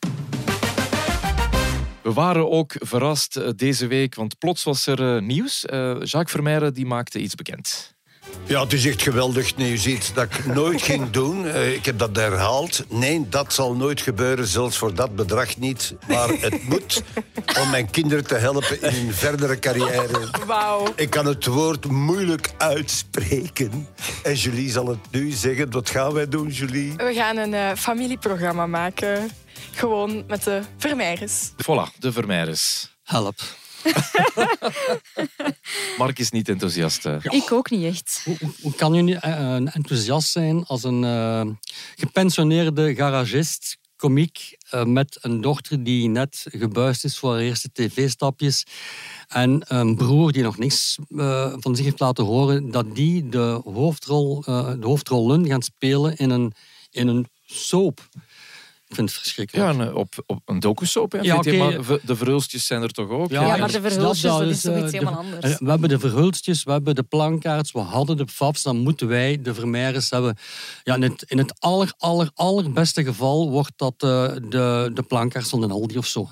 We 2.03 2.13
waren 2.13 2.51
ook 2.51 2.73
verrast 2.79 3.37
eh, 3.37 3.49
deze 3.57 3.87
week, 3.87 4.15
want 4.15 4.39
plots 4.39 4.65
was 4.65 4.87
er 4.87 5.17
eh, 5.17 5.23
nieuws. 5.23 5.67
Eh, 5.67 5.79
Jacques 6.03 6.31
Vermeijren 6.31 6.75
die 6.75 6.87
maakte 6.87 7.19
iets 7.19 7.35
bekend. 7.35 7.95
Ja, 8.45 8.63
het 8.63 8.73
is 8.73 8.87
echt 8.87 9.03
geweldig 9.03 9.57
nieuws. 9.57 9.87
Iets 9.87 10.13
dat 10.15 10.25
ik 10.25 10.47
nooit 10.47 10.83
ging 10.83 11.11
doen. 11.21 11.47
Eh, 11.47 11.75
ik 11.75 11.85
heb 11.85 11.99
dat 11.99 12.17
herhaald. 12.17 12.85
Nee, 12.89 13.27
dat 13.29 13.53
zal 13.53 13.75
nooit 13.75 14.01
gebeuren, 14.01 14.47
zelfs 14.47 14.77
voor 14.77 14.95
dat 14.95 15.17
bedrag 15.17 15.57
niet. 15.57 15.95
Maar 16.09 16.29
het 16.29 16.63
moet 16.69 17.03
om 17.61 17.71
mijn 17.71 17.91
kinderen 17.91 18.27
te 18.27 18.35
helpen 18.35 18.83
in 18.83 18.95
hun 18.95 19.15
verdere 19.15 19.59
carrière. 19.59 20.29
Wauw. 20.47 20.93
Ik 20.97 21.11
kan 21.11 21.27
het 21.27 21.47
woord 21.47 21.87
moeilijk 21.87 22.51
uitspreken. 22.59 23.89
En 24.23 24.35
Julie 24.35 24.71
zal 24.71 24.87
het 24.87 24.99
nu 25.11 25.31
zeggen. 25.31 25.71
Wat 25.71 25.91
gaan 25.91 26.13
wij 26.13 26.29
doen, 26.29 26.49
Julie? 26.49 26.93
We 26.97 27.13
gaan 27.15 27.37
een 27.37 27.55
eh, 27.55 27.71
familieprogramma 27.77 28.67
maken. 28.67 29.31
Gewoon 29.71 30.25
met 30.27 30.45
de 30.45 30.63
Vermeijers. 30.77 31.51
Voilà, 31.51 31.99
de 31.99 32.13
Vermeijers. 32.13 32.95
Help. 33.03 33.41
Mark 35.99 36.19
is 36.19 36.31
niet 36.31 36.49
enthousiast. 36.49 37.05
Ik 37.23 37.53
ook 37.53 37.71
niet 37.71 37.85
echt. 37.85 38.27
Hoe, 38.61 38.75
kan 38.75 38.95
je 38.95 39.03
nu 39.03 39.13
eh, 39.13 39.39
een 39.39 39.71
enthousiast 39.71 40.31
zijn 40.31 40.67
als 40.67 40.85
een 40.85 41.05
eh, 41.05 41.47
gepensioneerde 41.97 42.95
garagist 42.95 43.79
komiek 44.01 44.57
eh, 44.71 44.85
met 44.85 45.19
een 45.21 45.41
dochter 45.41 45.85
die 45.85 46.09
net 46.09 46.47
gebuist 46.49 47.05
is 47.05 47.19
voor 47.19 47.31
haar 47.31 47.41
eerste 47.41 47.71
tv-stapjes. 47.73 48.67
En 49.29 49.63
een 49.67 49.97
broer 49.97 50.33
die 50.33 50.43
nog 50.43 50.59
niks 50.59 50.99
van 51.61 51.77
zich 51.77 51.85
heeft 51.85 52.01
laten 52.01 52.25
horen, 52.25 52.71
dat 52.71 52.95
die 52.95 53.29
de, 53.29 53.61
hoofdrol, 53.65 54.45
eh, 54.45 54.73
de 54.81 54.87
hoofdrollen 54.87 55.47
gaan 55.47 55.63
spelen 55.63 56.17
in 56.17 56.31
een, 56.31 56.53
in 56.91 57.09
een 57.09 57.27
soap. 57.47 58.09
Ik 58.91 58.97
vind 58.97 59.09
het 59.11 59.19
verschrikkelijk. 59.19 59.73
Ja, 59.79 59.85
een, 59.85 59.95
op, 59.95 60.15
op 60.27 60.41
een 60.45 60.61
docusoap. 60.61 61.19
Ja, 61.23 61.37
oké. 61.37 61.57
maar 61.57 61.73
de 62.03 62.17
verhulstjes 62.17 62.67
zijn 62.67 62.83
er 62.83 62.91
toch 62.91 63.09
ook? 63.09 63.31
Ja, 63.31 63.57
maar 63.57 63.73
de 63.73 63.81
verhulstjes, 63.81 64.31
dat 64.33 64.43
is 64.43 64.61
toch 64.61 64.73
eh, 64.75 64.81
iets 64.83 64.91
de- 64.91 64.97
helemaal 64.99 65.19
anders. 65.21 65.45
eh, 65.53 65.59
We 65.59 65.71
hebben 65.71 65.89
de 65.89 65.99
verhulstjes, 65.99 66.63
we 66.65 66.71
hebben 66.73 66.95
de 66.95 67.03
plankaarts, 67.03 67.73
we 67.73 67.79
hadden 67.79 68.17
de 68.17 68.27
fafs, 68.29 68.63
dan 68.63 68.77
moeten 68.77 69.07
wij 69.09 69.43
de 69.43 69.55
vermeires 69.55 70.11
hebben. 70.11 70.37
Ja, 70.83 70.95
in 70.95 71.03
het, 71.03 71.25
in 71.27 71.39
het 71.39 71.61
aller, 71.61 71.93
aller, 71.99 72.31
allerbeste 72.35 73.05
geval 73.05 73.51
wordt 73.51 73.73
dat 73.77 73.95
eh, 73.97 74.29
de, 74.49 74.91
de 74.95 75.03
plankaarts 75.09 75.49
van 75.49 75.63
een 75.63 75.71
Aldi 75.71 75.99
of 75.99 76.07
zo. 76.07 76.29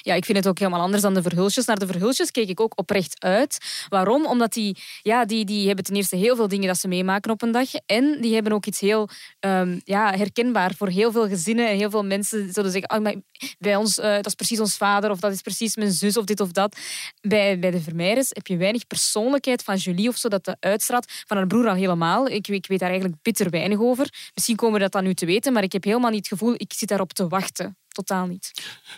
Ja, 0.00 0.14
ik 0.14 0.24
vind 0.24 0.38
het 0.38 0.48
ook 0.48 0.58
helemaal 0.58 0.80
anders 0.80 1.02
dan 1.02 1.14
de 1.14 1.22
verhulsjes. 1.22 1.64
Naar 1.64 1.78
de 1.78 1.86
verhulsjes 1.86 2.30
keek 2.30 2.48
ik 2.48 2.60
ook 2.60 2.78
oprecht 2.78 3.22
uit. 3.22 3.58
Waarom? 3.88 4.26
Omdat 4.26 4.52
die, 4.52 4.76
ja, 5.02 5.24
die, 5.24 5.44
die 5.44 5.66
hebben 5.66 5.84
ten 5.84 5.96
eerste 5.96 6.16
heel 6.16 6.36
veel 6.36 6.48
dingen 6.48 6.66
dat 6.66 6.78
ze 6.78 6.88
meemaken 6.88 7.30
op 7.30 7.42
een 7.42 7.52
dag. 7.52 7.68
En 7.86 8.20
die 8.20 8.34
hebben 8.34 8.52
ook 8.52 8.66
iets 8.66 8.80
heel 8.80 9.08
ehm, 9.40 9.78
ja, 9.84 10.16
herkenbaar 10.16 10.74
voor 10.74 10.88
heel 10.88 11.12
veel 11.12 11.28
gezinnen. 11.28 11.68
En 11.68 11.76
heel 11.76 11.90
veel 11.90 12.04
mensen 12.04 12.52
zullen 12.52 12.70
zeggen, 12.70 12.90
ah, 12.90 13.02
maar 13.02 13.14
bij 13.58 13.76
ons, 13.76 13.98
eh, 13.98 14.14
dat 14.14 14.26
is 14.26 14.34
precies 14.34 14.60
ons 14.60 14.76
vader. 14.76 15.10
Of 15.10 15.20
dat 15.20 15.32
is 15.32 15.40
precies 15.40 15.76
mijn 15.76 15.92
zus 15.92 16.16
of 16.16 16.24
dit 16.24 16.40
of 16.40 16.50
dat. 16.50 16.76
Bij, 17.20 17.58
bij 17.58 17.70
de 17.70 17.80
Vermeijers 17.80 18.28
heb 18.28 18.46
je 18.46 18.56
weinig 18.56 18.86
persoonlijkheid 18.86 19.62
van 19.62 19.76
Julie 19.76 20.08
of 20.08 20.16
zo 20.16 20.28
dat 20.28 20.44
dat 20.44 20.56
uitstraalt. 20.60 21.12
Van 21.26 21.36
haar 21.36 21.46
broer 21.46 21.68
al 21.68 21.74
helemaal. 21.74 22.28
Ik, 22.28 22.48
ik 22.48 22.66
weet 22.66 22.78
daar 22.78 22.90
eigenlijk 22.90 23.22
bitter 23.22 23.50
weinig 23.50 23.80
over. 23.80 24.30
Misschien 24.34 24.56
komen 24.56 24.74
we 24.74 24.80
dat 24.80 24.92
dan 24.92 25.04
nu 25.04 25.14
te 25.14 25.26
weten. 25.26 25.52
Maar 25.52 25.62
ik 25.62 25.72
heb 25.72 25.84
helemaal 25.84 26.10
niet 26.10 26.28
het 26.28 26.38
gevoel, 26.38 26.54
ik 26.56 26.72
zit 26.72 26.88
daarop 26.88 27.12
te 27.12 27.28
wachten. 27.28 27.76
Totaal 27.92 28.26
niet. 28.26 28.52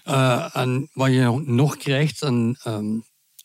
Eh, 0.04 0.57
en 0.57 0.90
wat 0.92 1.11
je 1.11 1.42
nog 1.44 1.76
krijgt, 1.76 2.22
en, 2.22 2.59
ehm, 2.62 2.92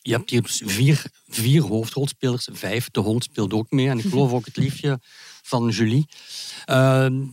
je 0.01 0.11
hebt 0.11 0.29
hier 0.29 0.41
dus 0.41 0.61
vier, 0.65 1.05
vier 1.27 1.61
hoofdrolspelers, 1.61 2.47
vijf. 2.51 2.89
De 2.89 2.99
hond 2.99 3.23
speelt 3.23 3.53
ook 3.53 3.71
mee. 3.71 3.89
En 3.89 3.99
ik 3.99 4.09
geloof 4.09 4.31
ook 4.31 4.45
het 4.45 4.57
liefje 4.57 4.99
van 5.41 5.69
Julie. 5.69 6.07
Ehm, 6.65 7.23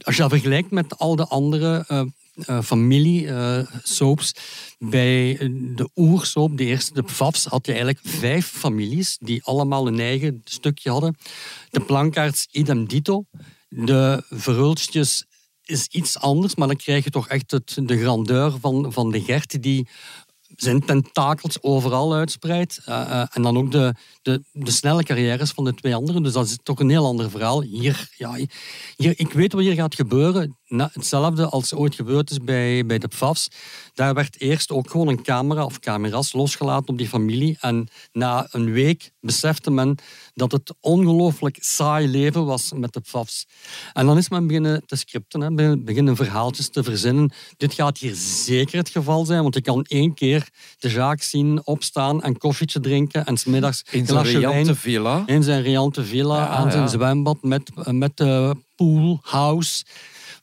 als 0.00 0.16
je 0.16 0.22
dat 0.22 0.30
vergelijkt 0.30 0.70
met 0.70 0.98
al 0.98 1.16
de 1.16 1.26
andere 1.26 1.84
eh, 1.86 2.02
eh, 2.46 2.62
familie-soaps, 2.62 4.34
bij 4.78 5.36
de 5.76 5.90
oersoap, 5.96 6.56
de 6.56 6.64
eerste, 6.64 6.92
de 6.94 7.02
Pfafs, 7.02 7.44
had 7.44 7.66
je 7.66 7.72
eigenlijk 7.72 8.06
vijf 8.06 8.46
families 8.46 9.16
die 9.20 9.44
allemaal 9.44 9.86
een 9.86 10.00
eigen 10.00 10.40
stukje 10.44 10.90
hadden. 10.90 11.16
De 11.70 11.80
plankaarts 11.80 12.48
idem 12.50 12.86
dito. 12.88 13.24
De 13.68 14.24
verhulstjes 14.30 15.24
is 15.70 15.86
iets 15.86 16.18
anders, 16.18 16.54
maar 16.54 16.66
dan 16.66 16.76
krijg 16.76 17.04
je 17.04 17.10
toch 17.10 17.28
echt 17.28 17.50
het, 17.50 17.78
de 17.82 17.98
grandeur 17.98 18.52
van, 18.60 18.92
van 18.92 19.10
de 19.10 19.22
Gert 19.22 19.62
die 19.62 19.88
zijn 20.56 20.84
tentakels 20.84 21.62
overal 21.62 22.14
uitspreidt. 22.14 22.80
Eh, 22.84 23.00
eh, 23.00 23.26
en 23.32 23.42
dan 23.42 23.58
ook 23.58 23.70
de, 23.70 23.94
de, 24.22 24.42
de 24.52 24.70
snelle 24.70 25.02
carrières 25.02 25.50
van 25.50 25.64
de 25.64 25.74
twee 25.74 25.94
anderen. 25.94 26.22
Dus 26.22 26.32
dat 26.32 26.46
is 26.46 26.58
toch 26.62 26.80
een 26.80 26.90
heel 26.90 27.06
ander 27.06 27.30
verhaal. 27.30 27.62
Hier, 27.62 28.08
ja, 28.16 28.34
hier, 28.96 29.14
ik 29.18 29.32
weet 29.32 29.52
wat 29.52 29.62
hier 29.62 29.74
gaat 29.74 29.94
gebeuren. 29.94 30.58
Hetzelfde 30.70 31.46
als 31.48 31.74
ooit 31.74 31.94
gebeurd 31.94 32.30
is 32.30 32.38
bij, 32.38 32.86
bij 32.86 32.98
de 32.98 33.08
PFAFs. 33.08 33.48
Daar 33.94 34.14
werd 34.14 34.40
eerst 34.40 34.70
ook 34.70 34.90
gewoon 34.90 35.08
een 35.08 35.22
camera 35.22 35.64
of 35.64 35.78
camera's 35.78 36.32
losgelaten 36.32 36.88
op 36.88 36.98
die 36.98 37.08
familie. 37.08 37.56
En 37.60 37.88
na 38.12 38.46
een 38.50 38.72
week 38.72 39.10
besefte 39.20 39.70
men 39.70 39.98
dat 40.34 40.52
het 40.52 40.74
ongelooflijk 40.80 41.56
saai 41.60 42.08
leven 42.08 42.44
was 42.44 42.72
met 42.76 42.92
de 42.92 43.00
PFAFs. 43.00 43.46
En 43.92 44.06
dan 44.06 44.16
is 44.16 44.28
men 44.28 44.46
beginnen 44.46 44.82
te 44.86 44.96
scripten, 44.96 45.40
hè, 45.40 45.50
be- 45.54 45.78
beginnen 45.78 46.16
verhaaltjes 46.16 46.68
te 46.70 46.82
verzinnen. 46.82 47.32
Dit 47.56 47.74
gaat 47.74 47.98
hier 47.98 48.14
zeker 48.14 48.78
het 48.78 48.88
geval 48.88 49.24
zijn, 49.24 49.42
want 49.42 49.54
je 49.54 49.62
kan 49.62 49.84
één 49.88 50.14
keer 50.14 50.48
de 50.78 50.88
zaak 50.88 51.22
zien 51.22 51.66
opstaan 51.66 52.22
en 52.22 52.38
koffietje 52.38 52.80
drinken 52.80 53.24
en 53.26 53.36
smiddags 53.36 53.82
In 53.90 54.06
glasje 54.10 54.40
wijn 54.40 54.76
villa. 54.76 55.22
in 55.26 55.42
zijn 55.42 55.62
riante 55.62 56.04
villa 56.04 56.36
Ja, 56.36 56.46
aan 56.48 56.70
zijn 56.70 56.82
ja. 56.82 56.88
zwembad 56.88 57.42
met, 57.42 57.70
met 57.90 58.16
de 58.16 58.54
poolhouse. 58.76 59.84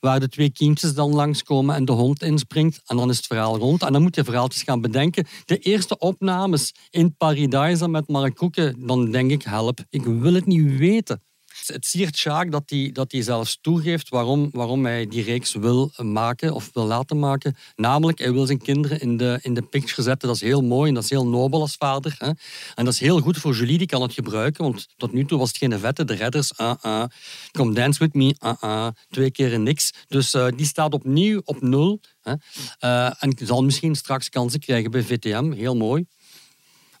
Waar 0.00 0.20
de 0.20 0.28
twee 0.28 0.50
kindjes 0.50 0.94
dan 0.94 1.14
langskomen 1.14 1.74
en 1.74 1.84
de 1.84 1.92
hond 1.92 2.22
inspringt. 2.22 2.80
En 2.86 2.96
dan 2.96 3.10
is 3.10 3.16
het 3.16 3.26
verhaal 3.26 3.56
rond. 3.58 3.82
En 3.82 3.92
dan 3.92 4.02
moet 4.02 4.14
je 4.14 4.24
verhaaltjes 4.24 4.62
gaan 4.62 4.80
bedenken. 4.80 5.26
De 5.44 5.58
eerste 5.58 5.98
opnames 5.98 6.74
in 6.90 7.16
Paradise 7.16 7.88
met 7.88 8.08
Mark 8.08 8.34
Koeken. 8.34 8.86
Dan 8.86 9.10
denk 9.10 9.30
ik, 9.30 9.42
help, 9.42 9.80
ik 9.90 10.04
wil 10.04 10.34
het 10.34 10.46
niet 10.46 10.78
weten. 10.78 11.22
Het 11.68 11.86
siert 11.86 12.16
Sjaak 12.16 12.50
dat 12.50 12.62
hij 12.66 12.90
dat 12.92 13.12
hij 13.12 13.22
zelfs 13.22 13.58
toegeeft 13.60 14.08
waarom, 14.08 14.48
waarom 14.52 14.84
hij 14.84 15.06
die 15.06 15.22
reeks 15.22 15.54
wil 15.54 15.92
maken 15.96 16.54
of 16.54 16.70
wil 16.72 16.86
laten 16.86 17.18
maken. 17.18 17.56
Namelijk, 17.76 18.18
hij 18.18 18.32
wil 18.32 18.46
zijn 18.46 18.62
kinderen 18.62 19.00
in 19.00 19.16
de, 19.16 19.38
in 19.42 19.54
de 19.54 19.62
picture 19.62 20.02
zetten. 20.02 20.28
Dat 20.28 20.36
is 20.36 20.42
heel 20.42 20.62
mooi 20.62 20.88
en 20.88 20.94
dat 20.94 21.04
is 21.04 21.10
heel 21.10 21.26
nobel 21.26 21.60
als 21.60 21.76
vader. 21.76 22.14
Hè? 22.18 22.26
En 22.74 22.84
dat 22.84 22.92
is 22.92 23.00
heel 23.00 23.20
goed 23.20 23.36
voor 23.36 23.54
Julie, 23.54 23.78
die 23.78 23.86
kan 23.86 24.02
het 24.02 24.12
gebruiken. 24.12 24.64
Want 24.64 24.88
tot 24.96 25.12
nu 25.12 25.24
toe 25.24 25.38
was 25.38 25.48
het 25.48 25.56
geen 25.56 25.78
vette. 25.78 26.04
De 26.04 26.14
redders, 26.14 26.52
uh, 26.60 26.72
uh. 26.84 27.04
Come 27.52 27.74
dance 27.74 27.98
with 27.98 28.14
me, 28.14 28.34
uh, 28.44 28.52
uh. 28.64 28.88
Twee 29.10 29.30
keer 29.30 29.60
niks. 29.60 29.92
Dus 30.08 30.34
eh, 30.34 30.46
die 30.56 30.66
staat 30.66 30.94
opnieuw 30.94 31.40
op 31.44 31.60
nul. 31.60 32.00
Hè? 32.22 32.34
Eh, 32.78 33.22
en 33.22 33.36
zal 33.44 33.64
misschien 33.64 33.94
straks 33.94 34.28
kansen 34.28 34.60
krijgen 34.60 34.90
bij 34.90 35.02
VTM. 35.02 35.52
Heel 35.52 35.76
mooi. 35.76 36.06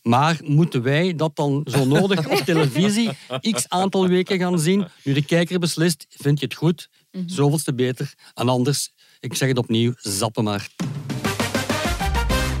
Maar 0.08 0.38
moeten 0.44 0.82
wij 0.82 1.14
dat 1.14 1.36
dan 1.36 1.66
zo 1.70 1.84
nodig 1.84 2.28
op 2.28 2.36
televisie 2.38 3.10
x 3.50 3.68
aantal 3.68 4.08
weken 4.08 4.38
gaan 4.38 4.58
zien? 4.58 4.86
Nu 5.04 5.12
de 5.12 5.24
kijker 5.24 5.58
beslist, 5.58 6.06
vind 6.08 6.40
je 6.40 6.44
het 6.44 6.54
goed? 6.54 6.88
Zoveelste 7.26 7.74
beter. 7.74 8.14
En 8.34 8.48
anders, 8.48 8.90
ik 9.20 9.34
zeg 9.34 9.48
het 9.48 9.58
opnieuw, 9.58 9.92
zappen 9.96 10.44
maar. 10.44 10.68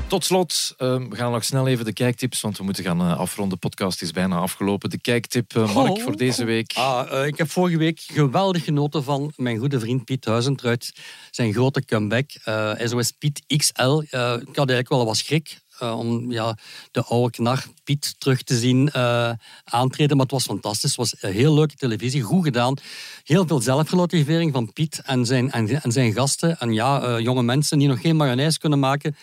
Tot 0.08 0.24
slot, 0.24 0.74
ehm, 0.76 1.08
we 1.08 1.16
gaan 1.16 1.32
nog 1.32 1.44
snel 1.44 1.66
even 1.68 1.84
de 1.84 1.92
kijktips, 1.92 2.40
want 2.40 2.58
we 2.58 2.64
moeten 2.64 2.84
gaan 2.84 3.00
eh, 3.00 3.18
afronden. 3.18 3.58
De 3.60 3.68
podcast 3.68 4.02
is 4.02 4.10
bijna 4.10 4.36
afgelopen. 4.36 4.90
De 4.90 5.00
kijktip, 5.00 5.56
eh, 5.56 5.74
Mark, 5.74 5.90
Oh. 5.96 6.02
voor 6.02 6.16
deze 6.16 6.44
week. 6.44 6.72
Ah, 6.74 7.20
eh, 7.20 7.26
ik 7.26 7.38
heb 7.38 7.50
vorige 7.50 7.78
week 7.78 8.00
geweldig 8.00 8.64
genoten 8.64 9.04
van 9.04 9.32
mijn 9.36 9.58
goede 9.58 9.80
vriend 9.80 10.04
Piet 10.04 10.24
Huizentruid. 10.24 10.92
Zijn 11.30 11.52
grote 11.52 11.84
comeback, 11.84 12.30
eh 12.44 12.72
SOS 12.78 13.10
Piet 13.10 13.42
XL. 13.56 13.98
Ik 14.00 14.12
had 14.12 14.56
eigenlijk 14.56 14.88
wel 14.88 15.04
wat 15.04 15.16
schrik 15.16 15.58
eh, 15.78 15.98
om 15.98 16.32
ja, 16.32 16.56
de 16.90 17.04
oude 17.04 17.30
knar 17.30 17.64
Piet 17.84 18.14
terug 18.18 18.42
te 18.42 18.58
zien 18.58 18.90
eh, 18.90 19.30
aantreden. 19.64 20.16
Maar 20.16 20.26
het 20.26 20.34
was 20.34 20.44
fantastisch. 20.44 20.90
Het 20.90 20.98
was 20.98 21.14
een 21.20 21.32
heel 21.32 21.54
leuke 21.54 21.74
televisie, 21.74 22.22
goed 22.22 22.44
gedaan. 22.44 22.76
Heel 23.24 23.46
veel 23.46 23.60
zelfrelativering 23.60 24.52
van 24.52 24.72
Piet 24.72 25.00
en 25.04 25.26
zijn, 25.26 25.50
en, 25.50 25.92
zijn 25.92 26.12
gasten. 26.12 26.58
En 26.58 26.72
ja, 26.72 27.02
eh, 27.02 27.18
jonge 27.18 27.42
mensen 27.42 27.78
die 27.78 27.88
nog 27.88 28.00
geen 28.00 28.16
mayonaise 28.16 28.58
kunnen 28.58 28.78
maken. 28.78 29.16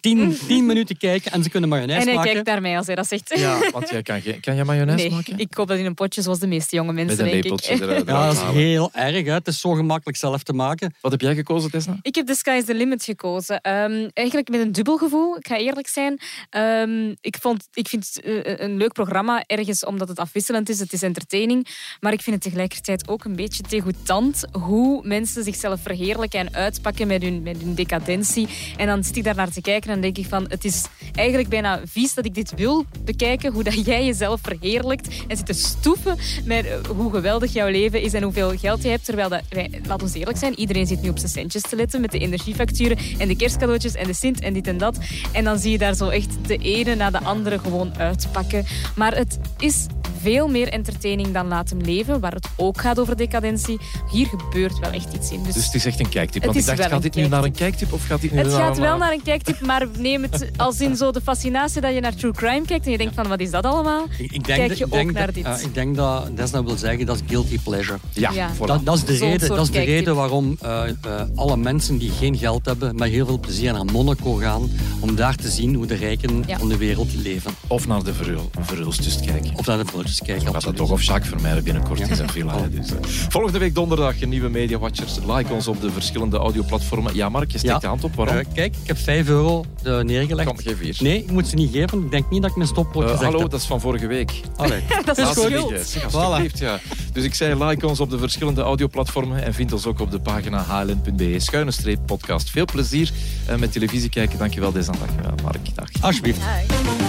Tien, 0.00 0.38
tien 0.46 0.66
minuten 0.66 0.96
kijken 0.96 1.32
en 1.32 1.42
ze 1.42 1.50
kunnen 1.50 1.68
mayonaise 1.68 2.00
En 2.00 2.06
hij 2.06 2.16
maken. 2.16 2.32
kijkt 2.32 2.46
naar 2.48 2.60
mij 2.60 2.76
als 2.76 2.86
hij 2.86 2.94
dat 2.94 3.06
zegt. 3.08 3.32
Ja, 3.38 3.70
want 3.70 3.88
jij 3.88 4.02
kan, 4.02 4.20
geen- 4.20 4.40
kan 4.40 4.54
jij 4.54 4.64
mayonaise 4.64 5.04
Nee, 5.06 5.14
maken? 5.14 5.38
ik 5.38 5.50
koop 5.50 5.68
dat 5.68 5.78
in 5.78 5.84
een 5.84 5.94
potje 5.94 6.22
zoals 6.22 6.38
de 6.38 6.46
meeste 6.46 6.76
jonge 6.76 6.92
mensen, 6.92 7.16
Met 7.16 7.26
een 7.26 7.32
denk 7.32 7.42
lepeltje 7.42 7.74
ik. 7.74 7.80
eruit. 7.80 8.06
Ja, 8.06 8.24
dat 8.26 8.32
is 8.34 8.38
halen. 8.40 8.54
heel 8.62 8.90
erg. 8.92 9.24
Hè. 9.26 9.32
Het 9.32 9.46
is 9.46 9.60
zo 9.60 9.72
gemakkelijk 9.72 10.18
zelf 10.18 10.42
te 10.42 10.52
maken. 10.52 10.94
Wat 11.00 11.12
heb 11.12 11.20
jij 11.20 11.34
gekozen, 11.34 11.70
Tesna? 11.70 11.98
Ik 12.02 12.14
heb 12.14 12.26
The 12.26 12.34
Sky 12.34 12.50
is 12.50 12.64
the 12.64 12.74
Limit 12.74 13.04
gekozen. 13.04 13.60
Ehm, 13.60 14.08
eigenlijk 14.12 14.48
met 14.48 14.60
een 14.60 14.72
dubbel 14.72 14.96
gevoel, 14.96 15.36
ik 15.36 15.46
ga 15.46 15.56
eerlijk 15.56 15.88
zijn. 15.88 16.18
Ehm, 16.50 17.14
ik, 17.20 17.36
vond, 17.40 17.68
ik 17.72 17.88
vind 17.88 18.10
het 18.14 18.24
eh, 18.24 18.54
een 18.66 18.76
leuk 18.76 18.92
programma, 18.92 19.44
ergens 19.46 19.84
omdat 19.84 20.08
het 20.08 20.18
afwisselend 20.18 20.68
is, 20.68 20.78
het 20.78 20.92
is 20.92 21.02
entertaining. 21.02 21.66
Maar 22.00 22.12
ik 22.12 22.20
vind 22.22 22.36
het 22.36 22.44
tegelijkertijd 22.44 23.08
ook 23.08 23.24
een 23.24 23.36
beetje 23.36 23.62
degoutant 23.68 24.44
hoe 24.52 25.00
mensen 25.06 25.44
zichzelf 25.44 25.80
verheerlijken 25.82 26.40
en 26.40 26.54
uitpakken 26.54 27.06
met 27.06 27.22
hun, 27.22 27.42
met 27.42 27.56
hun 27.60 27.74
decadentie. 27.74 28.48
En 28.76 28.86
dan 28.86 29.04
zit 29.04 29.16
ik 29.16 29.24
daar 29.24 29.34
naar 29.34 29.50
te 29.50 29.60
kijken 29.60 29.74
en 29.84 30.00
denk 30.00 30.18
ik 30.18 30.26
van, 30.26 30.46
het 30.48 30.64
is 30.64 30.84
eigenlijk 31.14 31.48
bijna 31.48 31.80
vies 31.84 32.14
dat 32.14 32.24
ik 32.24 32.34
dit 32.34 32.52
wil 32.54 32.84
bekijken, 33.04 33.52
hoe 33.52 33.62
dat 33.62 33.84
jij 33.84 34.04
jezelf 34.04 34.40
verheerlijkt 34.42 35.24
en 35.28 35.36
zit 35.36 35.46
te 35.46 35.52
stoeven 35.52 36.16
met 36.44 36.66
eh, 36.66 36.72
hoe 36.96 37.12
geweldig 37.12 37.52
jouw 37.52 37.68
leven 37.68 38.00
is 38.00 38.12
en 38.12 38.22
hoeveel 38.22 38.58
geld 38.58 38.82
je 38.82 38.88
hebt. 38.88 39.04
Terwijl, 39.04 39.28
dat, 39.28 39.42
wij, 39.48 39.70
laat 39.86 40.02
ons 40.02 40.14
eerlijk 40.14 40.38
zijn, 40.38 40.58
iedereen 40.58 40.86
zit 40.86 41.02
nu 41.02 41.08
op 41.08 41.18
zijn 41.18 41.30
centjes 41.30 41.62
te 41.62 41.76
letten 41.76 42.00
met 42.00 42.10
de 42.10 42.18
energiefacturen 42.18 42.98
en 43.18 43.28
de 43.28 43.36
kerstcadeautjes 43.36 43.94
en 43.94 44.06
de 44.06 44.14
Sint 44.14 44.40
en 44.40 44.52
dit 44.52 44.66
en 44.66 44.78
dat. 44.78 44.98
En 45.32 45.44
dan 45.44 45.58
zie 45.58 45.70
je 45.70 45.78
daar 45.78 45.94
zo 45.94 46.08
echt 46.08 46.30
de 46.46 46.56
ene 46.56 46.94
na 46.94 47.10
de 47.10 47.20
andere 47.20 47.58
gewoon 47.58 47.98
uitpakken. 47.98 48.64
Maar 48.94 49.16
het 49.16 49.38
is 49.58 49.86
veel 50.20 50.48
meer 50.48 50.68
entertaining 50.68 51.32
dan 51.32 51.44
Laat 51.46 51.70
hem 51.70 51.80
leven, 51.80 52.20
waar 52.20 52.32
het 52.32 52.48
ook 52.56 52.80
gaat 52.80 53.00
over 53.00 53.16
decadentie. 53.16 53.78
Hier 54.10 54.26
gebeurt 54.26 54.78
wel 54.78 54.90
echt 54.90 55.14
iets 55.14 55.30
in. 55.30 55.42
Dus, 55.42 55.54
Dus 55.54 55.64
het 55.64 55.74
is 55.74 55.84
echt 55.84 56.00
een 56.00 56.08
kijktip. 56.08 56.42
Het 56.42 56.52
Want 56.52 56.68
ik 56.68 56.76
dacht, 56.76 56.90
gaat 56.90 57.02
dit 57.02 57.14
nu 57.14 57.28
naar 57.28 57.44
een 57.44 57.52
kijktip 57.52 57.92
of 57.92 58.06
gaat 58.06 58.20
dit 58.20 58.32
nu 58.32 58.38
het 58.38 58.46
naar 58.46 58.56
gaat 58.56 58.78
wel 58.78 58.92
eh, 58.92 58.98
naar 58.98 59.12
een 59.12 59.22
kijktip, 59.22 59.60
maar 59.66 59.86
neem 59.98 60.22
het 60.22 60.50
als 60.56 60.80
in 60.80 60.96
zo 60.96 61.10
de 61.10 61.20
fascinatie 61.20 61.80
dat 61.80 61.94
je 61.94 62.00
naar 62.00 62.14
true 62.14 62.32
crime 62.32 62.64
kijkt 62.66 62.84
en 62.86 62.90
je 62.92 62.98
denkt 62.98 63.14
van 63.14 63.28
wat 63.28 63.40
is 63.40 63.50
dat 63.50 63.64
allemaal? 63.64 64.04
Ik, 64.18 64.32
ik 64.32 64.44
denk, 64.44 64.58
Kijk 64.58 64.70
je 64.72 64.76
ik 64.76 64.84
ook 64.84 64.90
denk 64.92 65.12
naar 65.12 65.26
dat, 65.26 65.34
dit? 65.34 65.44
eh, 65.44 65.60
ik 65.60 65.74
denk 65.74 65.96
dat 65.96 66.36
Desna 66.36 66.64
wil 66.64 66.76
zeggen 66.76 67.06
dat 67.06 67.16
is 67.16 67.22
guilty 67.26 67.58
pleasure. 67.58 67.98
Ja, 68.12 68.30
Ja. 68.32 68.50
voilà. 68.54 68.58
Dat, 68.66 68.84
dat 68.84 68.96
is 68.96 69.04
de 69.04 69.16
reden, 69.16 69.48
dat 69.48 69.60
is 69.60 69.70
de 69.70 69.80
reden 69.80 70.14
waarom 70.14 70.56
eh, 70.60 70.88
eh, 70.88 70.94
alle 71.34 71.56
mensen 71.56 71.98
die 71.98 72.10
geen 72.10 72.36
geld 72.38 72.66
hebben 72.66 72.96
met 72.96 73.10
heel 73.10 73.26
veel 73.26 73.38
plezier 73.40 73.72
naar 73.72 73.84
Monaco 73.84 74.34
gaan 74.34 74.70
om 75.00 75.14
daar 75.14 75.34
te 75.34 75.48
zien 75.50 75.74
hoe 75.74 75.86
de 75.86 75.94
rijken 75.94 76.42
Ja. 76.46 76.58
van 76.58 76.68
de 76.68 76.76
wereld 76.76 77.14
leven. 77.14 77.52
Of 77.66 77.86
naar 77.86 78.02
de 78.02 78.12
verhulstjes 78.60 79.20
kijken. 79.20 79.50
Of 79.56 79.66
naar 79.66 79.78
de 79.78 79.84
eens 79.96 80.20
kijken. 80.22 80.52
Gaat 80.52 80.62
dat 80.64 80.76
toch 80.76 80.90
of 80.90 81.02
Jacques 81.02 81.28
Vermeijden 81.28 81.64
binnenkort 81.64 82.00
in 82.00 82.16
zijn 82.16 82.30
villa. 82.30 82.60
hè, 82.60 82.68
Dus. 82.70 82.88
Volgende 83.28 83.58
week 83.58 83.74
donderdag 83.74 84.20
een 84.22 84.28
nieuwe 84.28 84.48
Media 84.48 84.78
Watchers. 84.78 85.14
Like 85.26 85.52
ons 85.52 85.68
op 85.68 85.80
de 85.80 85.90
verschillende 85.90 86.36
audioplatformen. 86.36 87.14
Ja, 87.14 87.28
Mark, 87.28 87.50
je 87.52 87.58
steekt 87.58 87.72
Ja. 87.74 87.78
de 87.80 87.86
hand 87.86 88.04
op. 88.04 88.14
Waarom? 88.14 88.36
Eh, 88.36 88.44
kijk, 88.54 88.74
ik 88.82 88.86
heb 88.86 88.98
5 88.98 89.28
euro 89.28 89.55
eh, 89.82 90.00
neergelegd. 90.00 91.00
Nee, 91.00 91.18
ik 91.18 91.30
moet 91.30 91.48
ze 91.48 91.54
niet 91.54 91.72
geven. 91.72 92.04
Ik 92.04 92.10
denk 92.10 92.30
niet 92.30 92.42
dat 92.42 92.50
ik 92.50 92.56
mijn 92.56 92.68
stopwoord 92.68 93.04
gezegd 93.04 93.24
hallo, 93.24 93.40
heb. 93.40 93.50
dat 93.50 93.60
is 93.60 93.66
van 93.66 93.80
vorige 93.80 94.06
week. 94.06 94.40
Allee. 94.56 94.82
Dat 95.04 95.18
is 95.18 95.30
schuld. 95.30 95.86
Zeg, 95.86 96.14
alsjeblieft, 96.14 96.58
ja. 96.58 96.80
Dus 97.12 97.24
ik 97.24 97.34
zei, 97.34 97.64
like 97.64 97.86
ons 97.86 98.00
op 98.00 98.10
de 98.10 98.18
verschillende 98.18 98.62
audioplatformen 98.62 99.44
en 99.44 99.54
vind 99.54 99.72
ons 99.72 99.86
ook 99.86 100.00
op 100.00 100.10
de 100.10 100.20
pagina 100.20 100.64
hln.be. 100.68 101.34
Schuine 101.38 101.70
streep 101.70 101.98
podcast. 102.06 102.50
Veel 102.50 102.64
plezier 102.64 103.12
eh, 103.46 103.56
met 103.56 103.72
televisie 103.72 104.08
kijken. 104.08 104.38
Dankjewel, 104.38 104.72
deze 104.72 104.90
dag. 104.90 105.42
Mark. 105.42 105.74
Dag. 105.74 105.88
Alsjeblieft. 106.00 106.40
Dag. 106.40 107.05